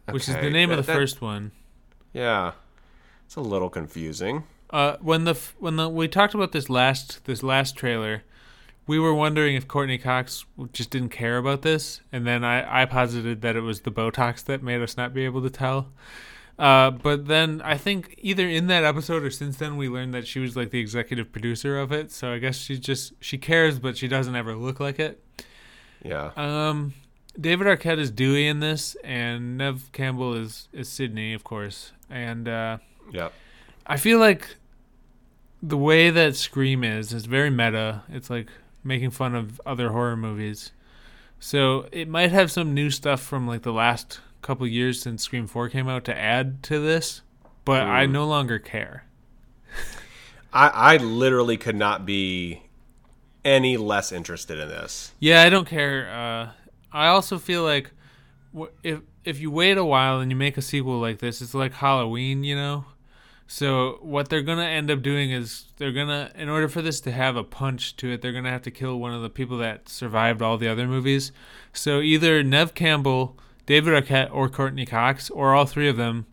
[0.10, 1.52] Scream, which is the Okay, name of the that- first one.
[2.14, 2.54] Yeah.
[3.26, 4.44] It's a little confusing.
[4.72, 8.24] Uh, when the when the we talked about this last this last trailer,
[8.88, 12.86] we were wondering if Courteney Cox just didn't care about this, and then I I
[12.86, 15.92] posited that it was the Botox that made us not be able to tell.
[16.58, 20.28] Uh, but then I think either in that episode or since then we learned that
[20.28, 22.12] she was like the executive producer of it.
[22.12, 25.24] So I guess she just she cares, but she doesn't ever look like it.
[26.04, 26.32] Yeah.
[26.36, 26.94] Um,
[27.40, 32.48] David Arquette is Dewey in this, and Neve Campbell is is Sydney, of course, and.
[32.48, 32.78] uh
[33.12, 33.34] Yep.
[33.86, 34.56] I feel like
[35.62, 38.04] the way that Scream is is very meta.
[38.10, 38.48] It's like
[38.84, 40.72] making fun of other horror movies.
[41.40, 45.48] So it might have some new stuff from like the last couple years since Scream
[45.48, 47.22] 4 came out to add to this,
[47.66, 49.06] but I no longer care.
[50.54, 52.64] I, I literally could not be
[53.46, 55.14] any less interested in this.
[55.20, 56.10] Yeah, I don't care.
[56.12, 56.52] Uh,
[56.92, 57.92] I also feel like
[58.84, 61.74] if if you wait a while and you make a sequel like this, it's like
[61.74, 62.86] Halloween, you know.
[63.52, 67.12] So what they're gonna end up doing is they're gonna, in order for this to
[67.12, 69.90] have a punch to it, they're gonna have to kill one of the people that
[69.90, 71.32] survived all the other movies.
[71.74, 76.28] So either Neve Campbell, David Arquette, or Courteney Cox, or all three of them.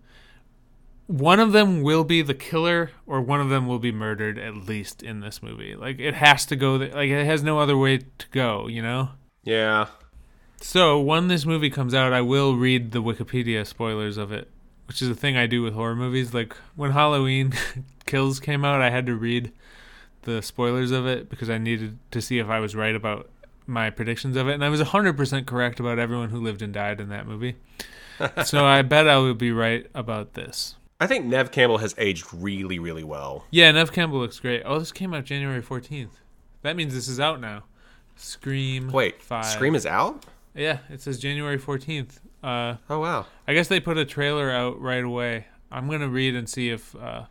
[1.06, 4.54] One of them will be the killer, or one of them will be murdered at
[4.54, 5.74] least in this movie.
[5.74, 6.74] Like it has to go.
[6.76, 8.66] Like it has no other way to go.
[8.66, 9.10] You know.
[9.42, 9.86] Yeah.
[10.60, 14.48] So when this movie comes out, I will read the Wikipedia spoilers of it,
[14.86, 16.34] which is a thing I do with horror movies.
[16.34, 17.52] Like when Halloween
[18.06, 19.52] Kills came out, I had to read
[20.22, 23.28] the spoilers of it because I needed to see if I was right about
[23.66, 27.00] my predictions of it, and I was 100% correct about everyone who lived and died
[27.00, 27.56] in that movie.
[28.44, 30.76] so I bet I will be right about this.
[31.00, 33.44] I think Neve Campbell has aged really, really well.
[33.50, 34.62] Yeah, Neve Campbell looks great.
[34.64, 36.10] Oh, this came out January 14th.
[36.62, 37.64] That means this is out now.
[38.16, 38.90] Scream.
[38.90, 39.44] Wait, 5.
[39.44, 40.24] Scream is out?
[40.56, 42.18] Yeah, it says January 14th.
[42.42, 43.26] Uh, Oh, wow.
[43.46, 45.46] I guess they put a trailer out right away.
[45.70, 47.24] I'm gonna read and see if uh,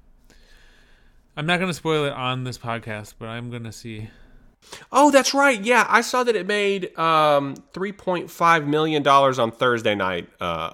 [1.35, 4.09] I'm not gonna spoil it on this podcast, but I'm gonna see.
[4.91, 5.59] Oh, that's right.
[5.61, 10.73] Yeah, I saw that it made um, $3.5 million on Thursday night uh,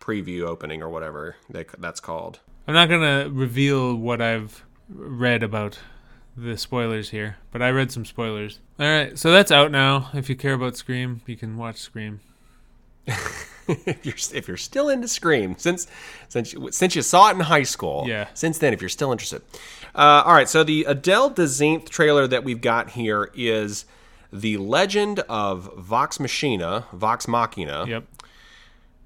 [0.00, 2.40] preview opening or whatever they, that's called.
[2.66, 5.78] I'm not gonna reveal what I've read about
[6.36, 8.58] the spoilers here, but I read some spoilers.
[8.78, 10.10] All right, so that's out now.
[10.14, 12.20] If you care about Scream, you can watch Scream.
[13.06, 15.86] if you're if you're still into Scream since
[16.28, 18.04] since since you saw it in high school.
[18.06, 18.28] Yeah.
[18.34, 19.42] Since then, if you're still interested.
[19.94, 20.48] Uh, all right.
[20.48, 23.84] So the Adele Dazeemth trailer that we've got here is
[24.32, 27.84] the Legend of Vox Machina, Vox Machina.
[27.86, 28.04] Yep.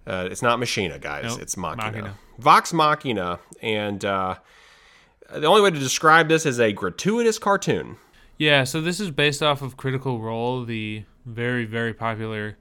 [0.06, 1.24] Uh, it's not Machina, guys.
[1.24, 1.90] Nope, It's Machina.
[1.90, 2.14] Machina.
[2.38, 4.36] Vox Machina, and uh,
[5.32, 7.96] the only way to describe this is a gratuitous cartoon.
[8.36, 12.56] Yeah, so this is based off of Critical Role, the very very popular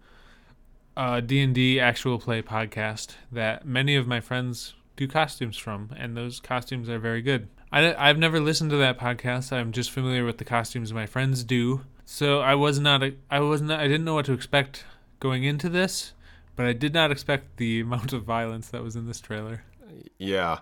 [0.98, 6.40] uh, D&D actual play podcast that many of my friends do costumes from, and those
[6.40, 7.48] costumes are very good.
[7.72, 9.54] I, I've never listened to that podcast.
[9.54, 11.82] I'm just familiar with the costumes my friends do.
[12.06, 14.86] So I was not I was not I didn't know what to expect
[15.20, 16.14] going into this,
[16.56, 19.64] but I did not expect the amount of violence that was in this trailer.
[20.18, 20.60] Yeah.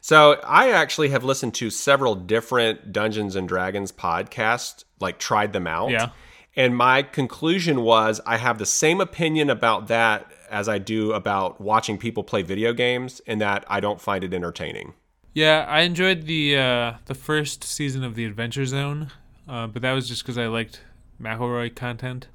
[0.00, 5.66] So I actually have listened to several different Dungeons and Dragons podcasts, like tried them
[5.66, 5.90] out.
[5.90, 6.10] Yeah.
[6.56, 11.60] And my conclusion was I have the same opinion about that as I do about
[11.60, 14.94] watching people play video games, in that I don't find it entertaining.
[15.32, 19.12] Yeah, I enjoyed the uh, the first season of the Adventure Zone,
[19.48, 20.80] uh, but that was just because I liked
[21.22, 22.26] McElroy content.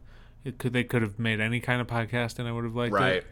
[0.45, 2.95] It could they could have made any kind of podcast, and I would have liked
[2.95, 3.25] it.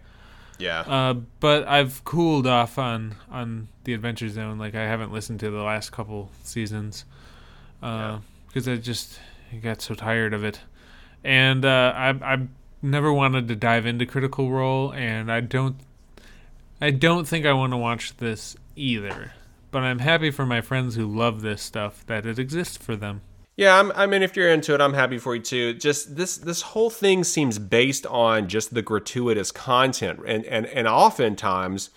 [0.58, 0.82] Yeah.
[0.82, 4.58] Uh, but I've cooled off on on the Adventure Zone.
[4.58, 7.06] Like I haven't listened to the last couple seasons
[7.82, 9.20] uh, because I just
[9.62, 10.60] got so tired of it.
[11.24, 12.48] And uh, I I
[12.82, 15.78] never wanted to dive into Critical Role, and I don't
[16.82, 19.32] I don't think I want to watch this either.
[19.72, 23.22] But I'm happy for my friends who love this stuff that it exists for them.
[23.56, 25.74] Yeah, I'm, I mean, if you're into it, I'm happy for you too.
[25.76, 30.88] Just this this whole thing seems based on just the gratuitous content, and and and
[30.88, 31.92] oftentimes,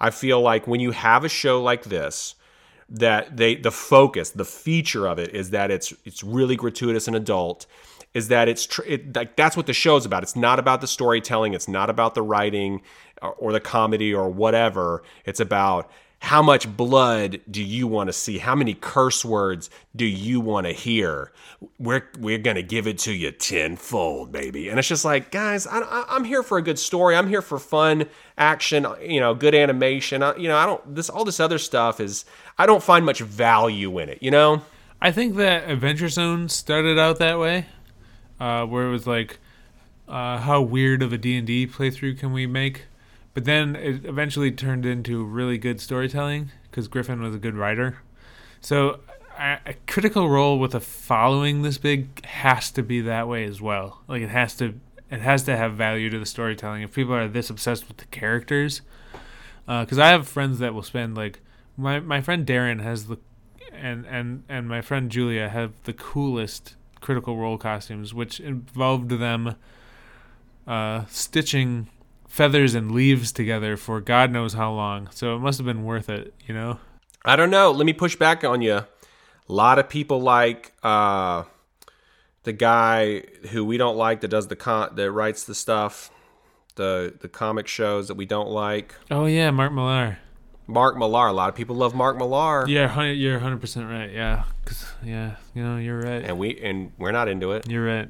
[0.00, 2.34] I feel like when you have a show like this,
[2.88, 7.16] that they the focus, the feature of it is that it's it's really gratuitous and
[7.16, 7.66] adult.
[8.14, 10.22] Is that it's tr- it, like that's what the show's about.
[10.22, 11.52] It's not about the storytelling.
[11.52, 12.82] It's not about the writing
[13.20, 15.02] or, or the comedy or whatever.
[15.26, 15.90] It's about
[16.22, 18.38] how much blood do you want to see?
[18.38, 21.32] How many curse words do you want to hear?
[21.80, 24.68] We're we're gonna give it to you tenfold, baby.
[24.68, 27.16] And it's just like, guys, I, I'm here for a good story.
[27.16, 28.04] I'm here for fun,
[28.38, 30.22] action, you know, good animation.
[30.22, 32.24] I, you know, I don't this all this other stuff is
[32.56, 34.22] I don't find much value in it.
[34.22, 34.62] You know?
[35.00, 37.66] I think that Adventure Zone started out that way,
[38.38, 39.40] uh, where it was like,
[40.06, 42.84] uh, how weird of a D&D playthrough can we make?
[43.34, 47.98] But then it eventually turned into really good storytelling because Griffin was a good writer.
[48.60, 49.00] So
[49.38, 53.60] a, a critical role with a following this big has to be that way as
[53.60, 54.02] well.
[54.06, 54.74] Like it has to
[55.10, 56.82] it has to have value to the storytelling.
[56.82, 58.80] If people are this obsessed with the characters,
[59.66, 61.40] because I have friends that will spend like
[61.76, 63.18] my my friend Darren has the
[63.72, 69.56] and and and my friend Julia have the coolest critical role costumes, which involved them
[70.66, 71.88] uh, stitching
[72.32, 75.06] feathers and leaves together for God knows how long.
[75.12, 76.78] So it must have been worth it, you know.
[77.26, 77.70] I don't know.
[77.70, 78.76] Let me push back on you.
[78.76, 78.86] A
[79.52, 81.44] lot of people like uh,
[82.44, 83.20] the guy
[83.50, 86.10] who we don't like that does the con- that writes the stuff,
[86.76, 88.94] the the comic shows that we don't like.
[89.10, 90.18] Oh yeah, Mark Millar.
[90.66, 91.26] Mark Millar.
[91.26, 94.10] A lot of people love Mark Millar, Yeah, you're 100 percent right.
[94.10, 96.22] Yeah, 'Cause- yeah, you know, you're right.
[96.24, 97.68] and we and we're not into it.
[97.68, 98.08] You're right.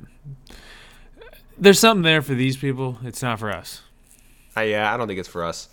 [1.58, 2.98] There's something there for these people.
[3.02, 3.82] It's not for us.
[4.56, 5.68] I, yeah, I don't think it's for us.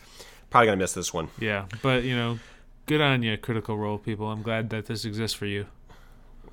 [0.50, 1.30] Probably gonna miss this one.
[1.40, 2.40] Yeah, but you know,
[2.86, 4.32] good on you, Critical Role people.
[4.32, 5.68] I'm glad that this exists for you.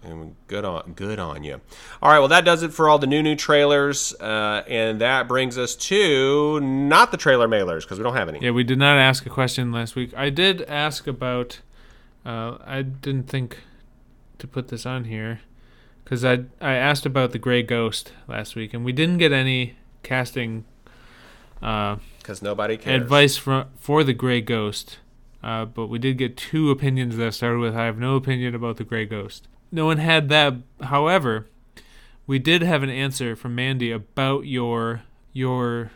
[0.03, 1.61] And good on good on you.
[2.03, 5.27] All right, well that does it for all the new new trailers, uh, and that
[5.27, 8.41] brings us to not the trailer mailers because we don't have any.
[8.41, 10.13] Yeah, we did not ask a question last week.
[10.17, 11.61] I did ask about.
[12.25, 13.59] Uh, I didn't think
[14.39, 15.41] to put this on here
[16.05, 19.77] because I I asked about the Gray Ghost last week, and we didn't get any
[20.03, 20.65] casting
[21.63, 21.97] uh,
[22.27, 23.01] Because nobody cares.
[23.01, 24.99] advice for for the Gray Ghost.
[25.45, 28.79] Uh, but we did get two opinions that started with I have no opinion about
[28.79, 29.47] the Gray Ghost.
[29.71, 30.55] No one had that.
[30.83, 31.47] However,
[32.27, 35.03] we did have an answer from Mandy about your
[35.33, 35.93] your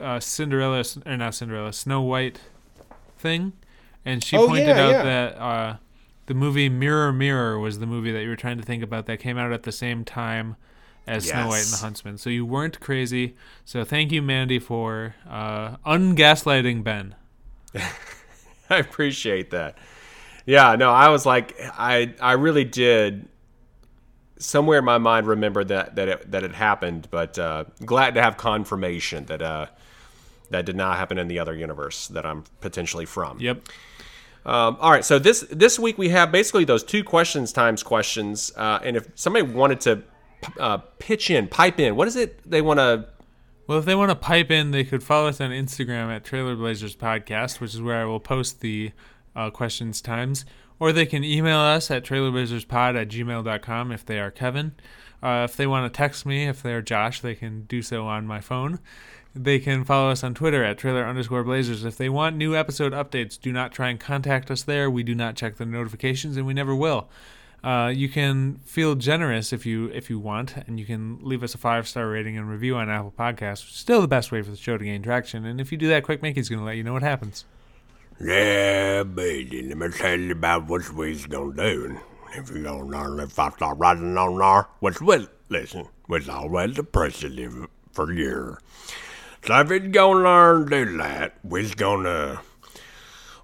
[0.00, 2.40] uh, Cinderella or not Cinderella Snow White
[3.18, 3.52] thing,
[4.02, 5.02] and she Oh, pointed yeah, out yeah.
[5.02, 5.76] that uh,
[6.24, 9.18] the movie Mirror Mirror was the movie that you were trying to think about that
[9.18, 10.56] came out at the same time
[11.06, 12.18] as Snow White and the Huntsman.
[12.18, 13.36] So you weren't crazy.
[13.64, 17.14] So thank you, Mandy, for uh, ungaslighting Ben.
[18.70, 19.76] I appreciate that.
[20.44, 23.28] Yeah, no, I was like, I I really did.
[24.38, 28.22] Somewhere in my mind, remember that that it, that it happened, but uh, glad to
[28.22, 29.66] have confirmation that uh,
[30.50, 33.40] that did not happen in the other universe that I'm potentially from.
[33.40, 33.68] Yep.
[34.44, 38.52] Um, all right, so this this week we have basically those two questions times questions,
[38.56, 40.02] uh, and if somebody wanted to
[40.58, 43.08] uh, pitch in, pipe in, what is it they want to
[43.66, 46.56] Well, if they want to pipe in, they could follow us on Instagram at Trailer
[46.56, 48.92] Blazers Podcast, which is where I will post the
[49.34, 50.44] uh, questions times.
[50.78, 54.72] Or they can email us at trailerblazerspod at gmail.com if they are Kevin.
[55.22, 58.26] Uh, if they want to text me, if they're Josh, they can do so on
[58.26, 58.78] my phone.
[59.34, 61.84] They can follow us on Twitter at trailer underscore blazers.
[61.84, 64.90] If they want new episode updates, do not try and contact us there.
[64.90, 67.08] We do not check the notifications, and we never will.
[67.66, 71.52] Uh, you can feel generous if you if you want, and you can leave us
[71.52, 73.72] a five star rating and review on Apple Podcasts.
[73.72, 75.44] Still the best way for the show to gain traction.
[75.44, 77.44] And if you do that, Quick Mickey's going to let you know what happens.
[78.20, 82.00] Yeah, baby, let me tell you about what we's gonna do.
[82.34, 86.78] If you're gonna learn if I start writing on there, which will, listen, was always
[86.78, 88.58] a precedent for years.
[89.44, 92.40] So if you're gonna learn to do that, we's gonna,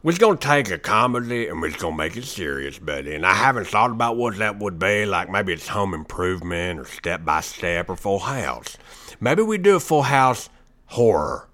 [0.03, 3.15] we's gonna take a comedy and we's gonna make it serious, buddy.
[3.15, 6.85] And I haven't thought about what that would be, like maybe it's home improvement or
[6.85, 8.77] step by step or full house.
[9.21, 10.49] Maybe we do a full house
[10.87, 11.49] horror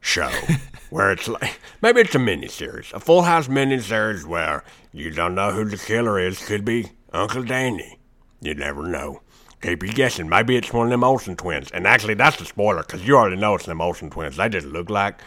[0.00, 0.30] show
[0.90, 5.50] where it's like maybe it's a miniseries, a Full House miniseries where you don't know
[5.50, 6.44] who the killer is.
[6.44, 7.98] Could be Uncle Danny.
[8.40, 9.22] You never know.
[9.62, 10.28] Keep you guessing.
[10.28, 11.70] Maybe it's one of them Olsen twins.
[11.70, 14.36] And actually, that's a spoiler because you already know it's them Olsen twins.
[14.36, 15.20] They just look like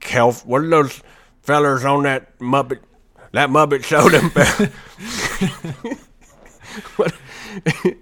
[0.00, 0.46] Kelf.
[0.46, 1.02] What are those
[1.42, 2.80] fellers on that Muppet?
[3.32, 4.30] That Muppet show them.
[4.30, 4.70] fe-
[6.96, 7.12] what,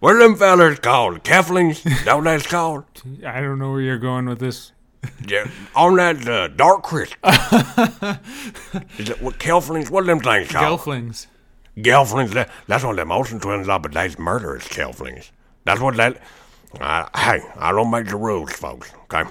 [0.00, 1.22] what are them fellers called?
[1.24, 1.84] Keflings?
[2.06, 2.84] What that's called?
[3.26, 4.72] I don't know where you're going with this.
[5.26, 7.18] Yeah, on that uh, dark crystal.
[8.98, 9.90] Is it what Kelflings?
[9.90, 10.80] What are them things called?
[10.80, 11.26] Gelflings.
[11.76, 12.30] Gelflings.
[12.30, 15.30] That, that's what them Olsen twins are, but they's murderous Kelflings.
[15.64, 16.22] That's what that.
[16.80, 18.92] Uh, hey, I don't make the rules, folks.
[19.04, 19.28] Okay,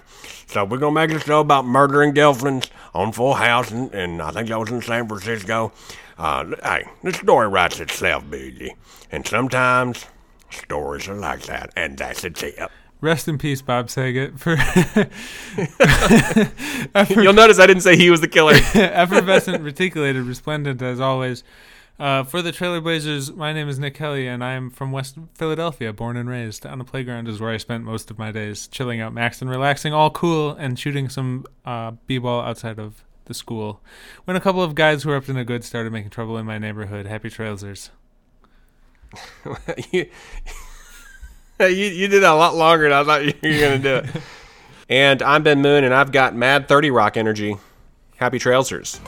[0.47, 4.31] so we're gonna make a show about murdering Gelflings on Full House, and, and I
[4.31, 5.71] think that was in San Francisco.
[6.17, 8.75] Uh, hey, the story writes itself, baby,
[9.11, 10.05] and sometimes
[10.51, 12.71] stories are like that, and that's a tip.
[13.01, 14.39] Rest in peace, Bob Saget.
[14.39, 14.51] For
[17.21, 18.53] You'll notice I didn't say he was the killer.
[18.73, 21.43] effervescent, reticulated, resplendent as always.
[21.99, 25.93] Uh, for the Trailer Blazers, my name is Nick Kelly, and I'm from West Philadelphia,
[25.93, 26.65] born and raised.
[26.65, 29.93] On the playground is where I spent most of my days, chilling out, maxing, relaxing,
[29.93, 33.79] all cool, and shooting some uh, b-ball outside of the school.
[34.25, 36.45] When a couple of guys who were up to no good started making trouble in
[36.47, 37.05] my neighborhood.
[37.05, 37.89] Happy Trailsers.
[39.91, 40.09] you,
[41.59, 44.09] you, you did that a lot longer than I thought you were going to do
[44.09, 44.23] it.
[44.89, 47.55] And I'm Ben Moon, and I've got mad 30 rock energy.
[48.17, 48.99] Happy Trailsers.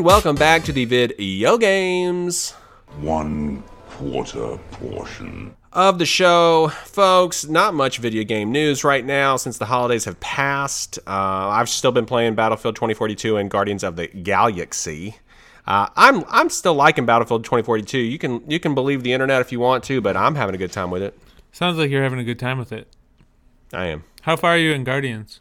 [0.00, 2.52] And welcome back to the video games
[3.02, 5.54] one quarter portion.
[5.74, 6.68] of the show.
[6.68, 10.98] Folks, not much video game news right now since the holidays have passed.
[11.06, 15.16] Uh, I've still been playing Battlefield 2042 and Guardians of the Galaxy.
[15.66, 17.98] Uh, I'm I'm still liking Battlefield 2042.
[17.98, 20.58] You can you can believe the internet if you want to, but I'm having a
[20.58, 21.14] good time with it.
[21.52, 22.88] Sounds like you're having a good time with it.
[23.70, 24.04] I am.
[24.22, 25.40] How far are you in Guardians?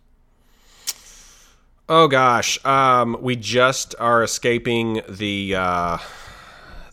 [1.91, 5.97] Oh gosh, um, we just are escaping the uh,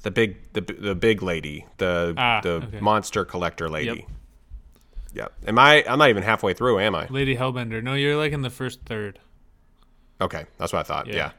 [0.03, 2.80] the big the the big lady, the Ah, the okay.
[2.80, 4.07] monster collector lady.
[4.07, 4.09] Yep.
[5.14, 5.32] Yep.
[5.49, 5.84] Am I?
[5.86, 7.07] I'm not even halfway through, am I?
[7.09, 7.82] Lady Hellbender.
[7.82, 9.18] No, you're like in the first third.
[10.20, 11.07] Okay, that's what I thought.
[11.09, 11.14] Yeah.
[11.16, 11.30] Yeah.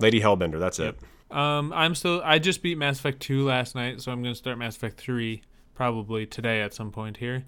[0.00, 0.58] Lady Hellbender.
[0.58, 0.98] That's it.
[1.30, 2.20] Um, I'm still.
[2.24, 5.40] I just beat Mass Effect 2 last night, so I'm gonna start Mass Effect 3
[5.74, 7.44] probably today at some point here.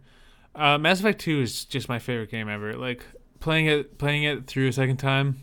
[0.54, 2.74] Uh, Mass Effect 2 is just my favorite game ever.
[2.74, 3.04] Like
[3.44, 5.42] playing it, playing it through a second time,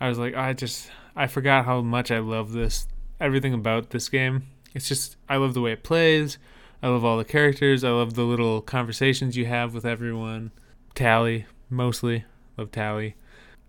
[0.00, 2.86] I was like, I just, I forgot how much I love this.
[3.20, 4.44] Everything about this game.
[4.74, 6.38] It's just, I love the way it plays.
[6.84, 7.82] I love all the characters.
[7.82, 10.52] I love the little conversations you have with everyone.
[10.94, 12.24] Tali, mostly.
[12.56, 13.16] Love Tali.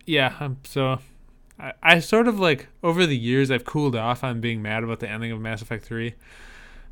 [0.06, 1.00] Yeah, I'm so
[1.60, 5.00] I, I sort of like over the years I've cooled off on being mad about
[5.00, 6.14] the ending of Mass Effect 3,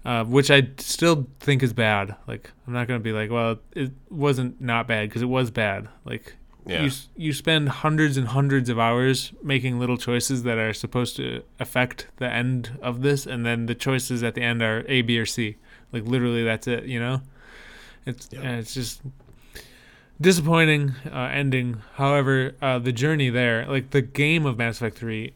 [0.03, 2.15] uh, which I still think is bad.
[2.27, 5.87] Like I'm not gonna be like, well, it wasn't not bad because it was bad.
[6.05, 6.83] Like Yeah.
[6.83, 11.43] you you spend hundreds and hundreds of hours making little choices that are supposed to
[11.59, 15.17] affect the end of this, and then the choices at the end are A, B,
[15.17, 15.57] or C.
[15.91, 16.85] Like literally, that's it.
[16.85, 17.21] You know,
[18.05, 19.01] it's it's just
[20.19, 21.81] disappointing uh, ending.
[21.95, 25.33] However, uh, the journey there, like the game of Mass Effect Three,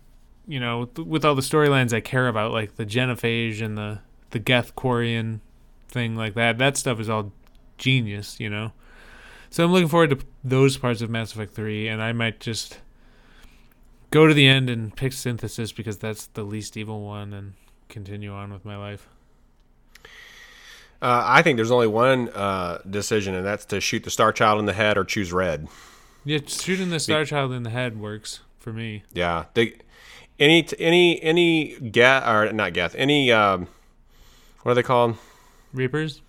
[0.48, 4.00] you know, th- with all the storylines I care about, like the Genophage and the
[4.30, 5.40] the Geth Quarian
[5.88, 7.32] thing, like that, that stuff is all
[7.78, 8.72] genius, you know.
[9.56, 12.80] So I'm looking forward to those parts of Mass Effect Three, and I might just
[14.12, 17.54] go to the end and pick Synthesis because that's the least evil one, and
[17.88, 19.08] continue on with my life.
[21.02, 24.60] Uh, I think there's only one uh, decision, and that's to shoot the Star Child
[24.60, 25.70] in the head or choose red.
[26.26, 29.04] Yeah, shooting the Star Child in the head works for me.
[29.14, 29.78] Yeah, they
[30.38, 33.70] any any any Geth or not Geth any um,
[34.64, 35.16] what are they called?
[35.72, 36.22] Reapers.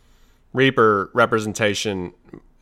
[0.53, 2.15] Reaper representation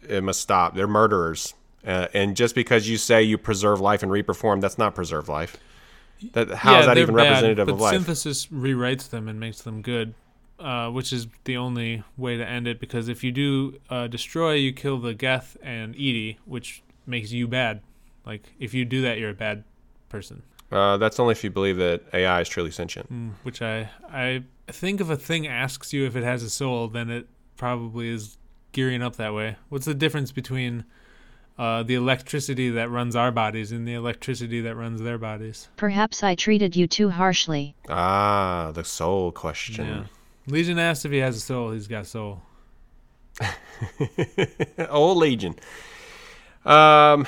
[0.08, 0.74] it must stop.
[0.74, 1.54] They're murderers,
[1.86, 5.56] uh, and just because you say you preserve life and reperform, that's not preserve life.
[6.32, 7.94] That how is that even bad, representative of life?
[7.94, 10.14] Synthesis rewrites them and makes them good,
[10.58, 12.80] uh, which is the only way to end it.
[12.80, 17.46] Because if you do uh, destroy, you kill the Geth and EDI, which makes you
[17.46, 17.82] bad.
[18.24, 19.64] Like if you do that, you're a bad
[20.08, 20.42] person.
[20.72, 23.10] Uh, that's only if you believe that AI is truly sentient.
[23.42, 27.10] Which I I think if a thing asks you if it has a soul, then
[27.10, 28.38] it probably is
[28.74, 29.56] gearing up that way.
[29.70, 30.84] What's the difference between
[31.58, 35.68] uh, the electricity that runs our bodies and the electricity that runs their bodies?
[35.76, 37.74] Perhaps I treated you too harshly.
[37.88, 39.86] Ah, the soul question.
[39.86, 40.04] Yeah.
[40.46, 41.70] Legion asked if he has a soul.
[41.70, 42.42] He's got soul.
[44.90, 45.54] Old Legion.
[46.66, 47.26] Um,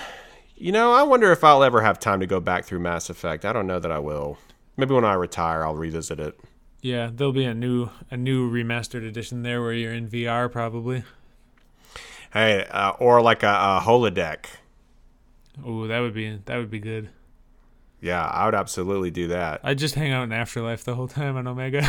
[0.56, 3.44] you know, I wonder if I'll ever have time to go back through Mass Effect.
[3.44, 4.38] I don't know that I will.
[4.76, 6.38] Maybe when I retire, I'll revisit it.
[6.82, 11.04] Yeah, there'll be a new a new remastered edition there where you're in VR probably.
[12.36, 14.44] Hey, uh, or like a, a holodeck.
[15.64, 17.08] Oh, that would be that would be good.
[18.02, 19.60] Yeah, I would absolutely do that.
[19.64, 21.80] I'd just hang out in Afterlife the whole time on Omega.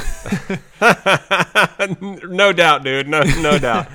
[2.25, 3.09] no doubt, dude.
[3.09, 3.89] No, no doubt.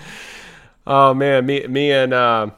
[0.86, 2.50] Oh man, me, me and uh,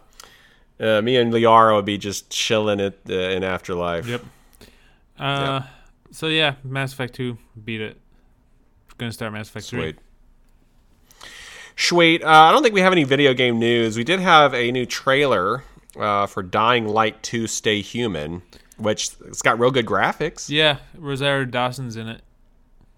[0.81, 4.09] uh, me and Liara would be just chilling it uh, in Afterlife.
[4.09, 4.25] Yep.
[5.21, 5.61] Uh,
[6.11, 7.97] so yeah, Mass Effect Two, beat it.
[8.99, 9.95] Gonna start Mass Effect Three.
[11.77, 12.23] Sweet.
[12.23, 13.97] Uh, I don't think we have any video game news.
[13.97, 15.65] We did have a new trailer
[15.99, 18.43] uh, for Dying Light 2 Stay Human,
[18.79, 20.49] which it's got real good graphics.
[20.49, 22.23] Yeah, Rosario Dawson's in it.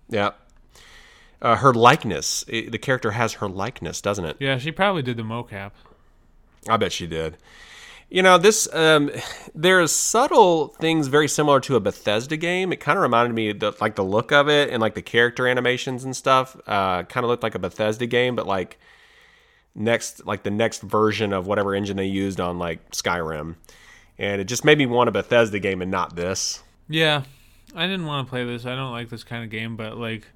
[0.09, 0.31] Yeah.
[1.41, 2.45] Uh, her likeness.
[2.49, 4.37] It- the character has her likeness, doesn't it?
[4.41, 5.73] Yeah, she probably did the mocap.
[6.69, 7.37] I bet she did.
[8.09, 9.11] You know, this um,
[9.55, 12.73] there's subtle things very similar to a Bethesda game.
[12.73, 15.03] It kind of reminded me of the, like the look of it and like the
[15.03, 16.57] character animations and stuff.
[16.67, 18.79] Uh, kind of looked like a Bethesda game, but like
[19.75, 23.57] next like the next version of whatever engine they used on like Skyrim.
[24.19, 26.63] And it just made me want a Bethesda game and not this.
[26.89, 27.25] Yeah,
[27.75, 28.65] I didn't want to play this.
[28.65, 30.29] I don't like this kind of game, but like,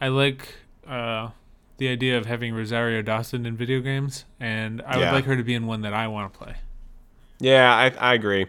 [0.00, 0.54] I like
[0.86, 1.30] uh,
[1.78, 5.10] the idea of having Rosario Dawson in video games, and I Yeah.
[5.10, 6.54] would like her to be in one that I want to play.
[7.38, 8.46] Yeah, I, I agree.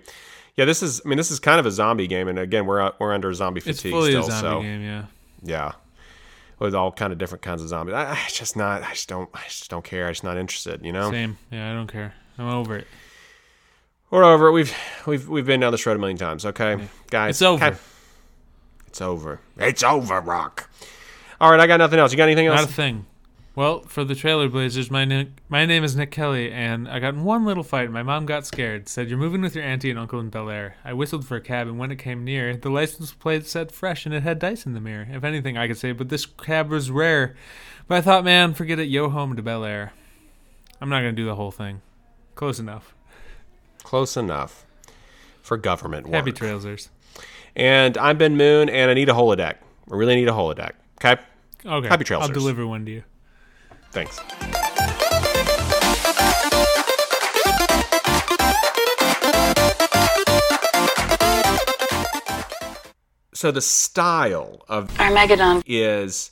[0.55, 1.01] Yeah, this is.
[1.05, 3.59] I mean, this is kind of a zombie game, and again, we're we're under zombie
[3.59, 4.27] fatigue It's fully still.
[4.27, 5.05] a zombie so game, yeah.
[5.43, 5.71] yeah,
[6.57, 7.93] with all kind of different kinds of zombies.
[7.93, 8.81] I, I just not.
[8.81, 9.29] I just don't.
[9.33, 10.07] I just don't care.
[10.07, 10.83] I'm just not interested.
[10.83, 11.11] You know.
[11.11, 11.37] Same.
[11.51, 12.13] Yeah, I don't care.
[12.39, 12.87] I'm over it.
[14.09, 14.47] We're over.
[14.47, 14.51] it.
[14.53, 14.75] We've
[15.05, 16.45] we've we've been down this road a million times.
[16.45, 17.35] Okay, guys.
[17.35, 17.65] It's over.
[17.65, 17.77] okay.
[18.87, 19.39] It's over.
[19.57, 20.69] It's over, Rock.
[21.39, 22.11] All right, I got nothing else.
[22.11, 22.61] You got anything else?
[22.61, 23.05] Not a thing.
[23.57, 27.15] Well, for the Trailer Blazers, my name my name is Nick Kelly, and I got
[27.15, 27.89] in one little fight.
[27.89, 30.75] My mom got scared, said, "You're moving with your auntie and uncle in Bel Air."
[30.85, 34.05] I whistled for a cab, and when it came near, the license plate said "fresh"
[34.05, 35.07] and it had dice in the mirror.
[35.09, 37.35] If anything, I could say, but this cab was rare.
[37.87, 38.89] But I thought, man, forget it.
[38.89, 39.91] Yo home to Bel Air.
[40.79, 41.81] I'm not gonna do the whole thing.
[42.35, 42.93] Close enough.
[43.81, 44.67] Close enough
[45.41, 46.13] for government work.
[46.13, 46.89] Happy Trailsers.
[47.55, 49.55] And I'm Ben Moon, and I need a holodeck.
[49.91, 50.73] I really need a holodeck.
[51.03, 51.19] Okay.
[51.65, 51.87] Okay.
[51.87, 53.03] Happy I'll deliver one to you.
[53.97, 54.19] Thanks.
[63.33, 65.63] So the style of Armageddon.
[65.65, 66.29] is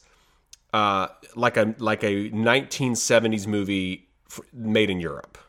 [0.73, 5.39] uh, like a like a 1970s movie f- made in Europe.